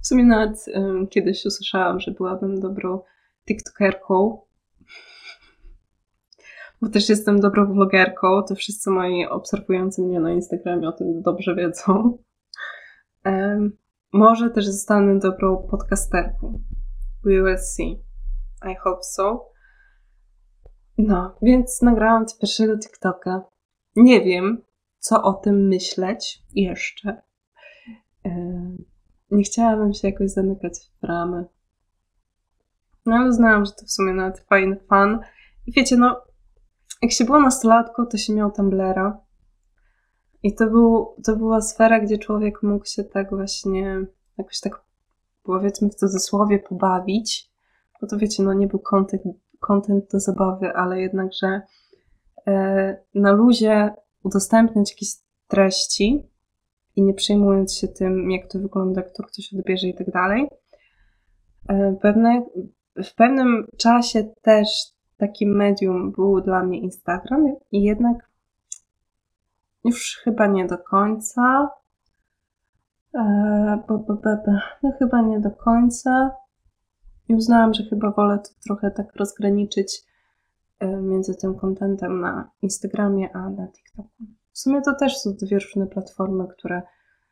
W 0.02 0.06
sumie 0.06 0.24
nawet 0.24 0.64
um, 0.74 1.08
kiedyś 1.08 1.46
usłyszałam, 1.46 2.00
że 2.00 2.10
byłabym 2.10 2.60
dobrą 2.60 3.00
TikTokerką, 3.48 4.40
bo 6.82 6.88
też 6.88 7.08
jestem 7.08 7.40
dobrą 7.40 7.72
vlogerką, 7.72 8.42
to 8.42 8.54
wszyscy 8.54 8.90
moi 8.90 9.26
obserwujący 9.26 10.02
mnie 10.02 10.20
na 10.20 10.32
Instagramie 10.32 10.88
o 10.88 10.92
tym 10.92 11.22
dobrze 11.22 11.54
wiedzą. 11.54 12.18
Um, 13.24 13.76
może 14.12 14.50
też 14.50 14.66
zostanę 14.66 15.18
dobrą 15.18 15.68
podcasterką. 15.70 16.60
We 17.24 17.42
will 17.42 17.58
see. 17.58 18.02
I 18.72 18.74
hope 18.74 19.02
so. 19.02 19.48
No, 20.98 21.34
więc 21.42 21.82
nagrałam 21.82 22.26
ci 22.26 22.38
pierwszego 22.40 22.78
TikToka. 22.78 23.42
Nie 23.96 24.20
wiem, 24.20 24.62
co 24.98 25.22
o 25.22 25.32
tym 25.32 25.68
myśleć 25.68 26.42
jeszcze. 26.54 27.22
Nie 29.30 29.42
chciałabym 29.42 29.92
się 29.92 30.08
jakoś 30.08 30.30
zamykać 30.30 30.72
w 31.02 31.04
ramy. 31.04 31.46
No 33.06 33.16
ale 33.16 33.28
uznałam, 33.28 33.64
że 33.64 33.72
to 33.72 33.86
w 33.86 33.90
sumie 33.90 34.12
nawet 34.12 34.40
fajny 34.40 34.76
fan. 34.88 35.20
I 35.66 35.72
wiecie, 35.72 35.96
no, 35.96 36.22
jak 37.02 37.12
się 37.12 37.24
było 37.24 37.40
nastolatką, 37.40 38.06
to 38.06 38.16
się 38.16 38.34
miał 38.34 38.52
Tumblera. 38.52 39.20
I 40.42 40.54
to, 40.54 40.66
był, 40.66 41.16
to 41.24 41.36
była 41.36 41.60
sfera, 41.60 42.00
gdzie 42.00 42.18
człowiek 42.18 42.62
mógł 42.62 42.84
się 42.84 43.04
tak 43.04 43.30
właśnie 43.30 44.06
jakoś 44.38 44.60
tak 44.60 44.87
powiedzmy 45.48 45.88
w 45.88 45.94
cudzysłowie 45.94 46.58
pobawić, 46.58 47.50
bo 48.00 48.06
to 48.06 48.16
wiecie, 48.16 48.42
no 48.42 48.52
nie 48.52 48.66
był 48.66 48.78
content, 48.78 49.22
content 49.60 50.10
do 50.12 50.20
zabawy, 50.20 50.72
ale 50.72 51.00
jednakże 51.00 51.60
e, 52.46 52.96
na 53.14 53.32
luzie 53.32 53.94
udostępniać 54.22 54.90
jakieś 54.90 55.08
treści 55.48 56.28
i 56.96 57.02
nie 57.02 57.14
przejmując 57.14 57.74
się 57.74 57.88
tym, 57.88 58.30
jak 58.30 58.50
to 58.50 58.58
wygląda, 58.58 59.02
kto 59.02 59.22
ktoś 59.22 59.54
odbierze 59.54 59.86
i 59.86 59.94
tak 59.94 60.10
dalej. 60.10 60.48
E, 61.68 61.96
pewne, 62.02 62.46
w 62.96 63.14
pewnym 63.14 63.66
czasie 63.78 64.24
też 64.42 64.68
takim 65.16 65.56
medium 65.56 66.12
był 66.12 66.40
dla 66.40 66.62
mnie 66.62 66.80
Instagram 66.80 67.56
i 67.72 67.82
jednak 67.82 68.30
już 69.84 70.20
chyba 70.24 70.46
nie 70.46 70.66
do 70.66 70.78
końca. 70.78 71.68
Eee, 73.18 73.78
no 74.82 74.92
chyba 74.98 75.22
nie 75.22 75.40
do 75.40 75.50
końca. 75.50 76.30
I 77.28 77.34
uznałam, 77.34 77.74
że 77.74 77.84
chyba 77.84 78.10
wolę 78.10 78.38
to 78.38 78.50
trochę 78.64 78.90
tak 78.90 79.16
rozgraniczyć 79.16 80.02
e, 80.78 80.96
między 80.96 81.34
tym 81.34 81.54
kontentem 81.54 82.20
na 82.20 82.50
Instagramie 82.62 83.36
a 83.36 83.50
na 83.50 83.68
TikToku. 83.68 84.24
W 84.52 84.58
sumie 84.58 84.82
to 84.82 84.94
też 84.94 85.18
są 85.18 85.34
dwie 85.34 85.58
różne 85.58 85.86
platformy, 85.86 86.48
które 86.48 86.82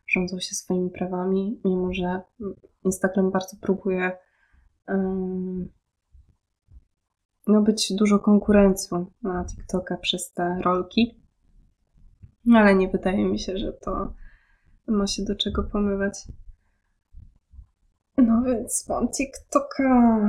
rządzą 0.07 0.39
się 0.39 0.55
swoimi 0.55 0.91
prawami, 0.91 1.61
mimo 1.65 1.93
że 1.93 2.21
Instagram 2.85 3.31
bardzo 3.31 3.57
próbuje 3.61 4.13
um, 4.89 5.69
no 7.47 7.63
być 7.63 7.93
dużo 7.93 8.19
konkurencją 8.19 9.07
na 9.23 9.45
TikToka 9.45 9.97
przez 9.97 10.33
te 10.33 10.59
rolki. 10.63 11.21
Ale 12.55 12.75
nie 12.75 12.89
wydaje 12.89 13.25
mi 13.25 13.39
się, 13.39 13.59
że 13.59 13.73
to 13.73 14.13
ma 14.89 15.07
się 15.07 15.23
do 15.23 15.37
czego 15.37 15.63
pomywać. 15.63 16.15
No 18.17 18.43
więc 18.43 18.89
mam 18.89 19.09
TikToka. 19.09 20.21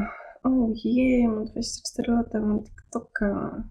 Ojej, 0.43 1.28
mam 1.28 1.46
24 1.46 2.13
lata, 2.13 2.39
mam 2.39 2.63
TikToka. 2.63 3.63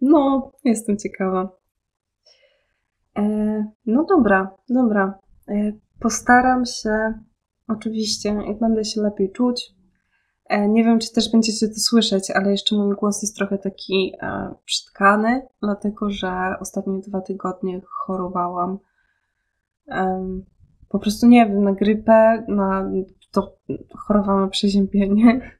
No, 0.00 0.52
jestem 0.64 0.98
ciekawa. 0.98 1.56
E, 3.18 3.22
no 3.86 4.04
dobra, 4.04 4.56
dobra. 4.68 5.18
E, 5.48 5.72
postaram 6.00 6.64
się, 6.64 7.18
oczywiście, 7.68 8.28
jak 8.28 8.58
będę 8.58 8.84
się 8.84 9.00
lepiej 9.00 9.32
czuć, 9.32 9.74
nie 10.50 10.84
wiem, 10.84 10.98
czy 10.98 11.12
też 11.12 11.32
będziecie 11.32 11.68
to 11.68 11.74
słyszeć, 11.74 12.30
ale 12.30 12.50
jeszcze 12.50 12.76
mój 12.76 12.96
głos 12.96 13.22
jest 13.22 13.36
trochę 13.36 13.58
taki 13.58 14.12
e, 14.22 14.54
przytkany, 14.64 15.46
dlatego 15.62 16.10
że 16.10 16.54
ostatnie 16.60 17.00
dwa 17.00 17.20
tygodnie 17.20 17.80
chorowałam. 17.88 18.78
E, 19.88 20.28
po 20.88 20.98
prostu 20.98 21.26
nie 21.26 21.46
wiem, 21.46 21.64
na 21.64 21.72
grypę, 21.72 22.44
na 22.48 22.90
to 23.30 23.56
chorowałam 23.98 24.40
na 24.40 24.48
przeziębienie. 24.48 25.58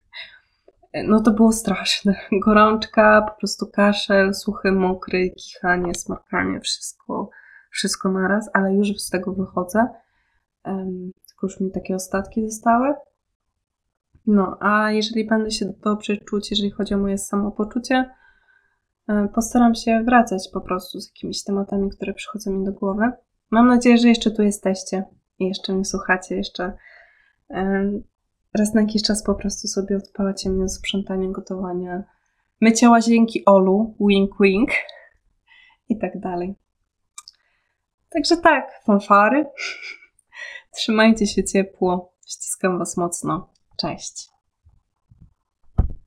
E, 0.93 1.03
no 1.03 1.21
to 1.21 1.31
było 1.31 1.53
straszne. 1.53 2.15
Gorączka, 2.45 3.27
po 3.29 3.39
prostu 3.39 3.67
kaszel, 3.67 4.35
suchy, 4.35 4.73
mokry, 4.73 5.31
kichanie, 5.31 5.95
smarkanie, 5.95 6.61
wszystko, 6.61 7.31
wszystko 7.71 8.09
naraz, 8.09 8.51
ale 8.53 8.75
już 8.75 8.89
z 8.89 9.11
tego 9.11 9.33
wychodzę. 9.33 9.89
tylko 11.29 11.47
już 11.47 11.61
mi 11.61 11.71
takie 11.71 11.95
ostatki 11.95 12.51
zostały. 12.51 12.95
No, 14.27 14.57
a 14.61 14.91
jeżeli 14.91 15.27
będę 15.27 15.51
się 15.51 15.73
dobrze 15.85 16.17
czuć, 16.17 16.51
jeżeli 16.51 16.71
chodzi 16.71 16.95
o 16.95 16.99
moje 16.99 17.19
samopoczucie, 17.19 18.11
e, 19.09 19.29
postaram 19.35 19.75
się 19.75 20.03
wracać 20.05 20.49
po 20.53 20.61
prostu 20.61 21.01
z 21.01 21.09
jakimiś 21.09 21.45
tematami, 21.45 21.91
które 21.91 22.15
przychodzą 22.15 22.51
mi 22.51 22.65
do 22.65 22.73
głowy. 22.73 23.13
Mam 23.51 23.69
nadzieję, 23.69 23.99
że 23.99 24.09
jeszcze 24.09 24.31
tu 24.31 24.43
jesteście 24.43 25.05
i 25.39 25.49
jeszcze 25.49 25.73
mnie 25.73 25.85
słuchacie, 25.85 26.37
jeszcze 26.37 26.73
e, 27.51 27.93
raz 28.59 28.75
na 28.75 28.81
jakiś 28.81 29.03
czas 29.03 29.25
po 29.25 29.35
prostu 29.35 29.69
sobie 29.69 29.97
odpalacie 29.97 30.51
mnie 30.51 30.63
do 30.63 30.69
sprzątania, 30.69 31.29
gotowania, 31.31 32.05
mycia 32.61 32.91
łazienki 32.91 33.45
Olu, 33.45 33.97
wink 34.01 34.31
wink 34.41 34.71
i 35.89 35.99
tak 35.99 36.21
dalej. 36.21 36.55
Także 38.09 38.37
tak, 38.37 38.81
fanfary. 38.87 39.47
Trzymajcie 40.77 41.27
się 41.27 41.45
ciepło. 41.45 42.15
Ściskam 42.27 42.79
Was 42.79 42.97
mocno. 42.97 43.54
Cześć. 43.77 44.34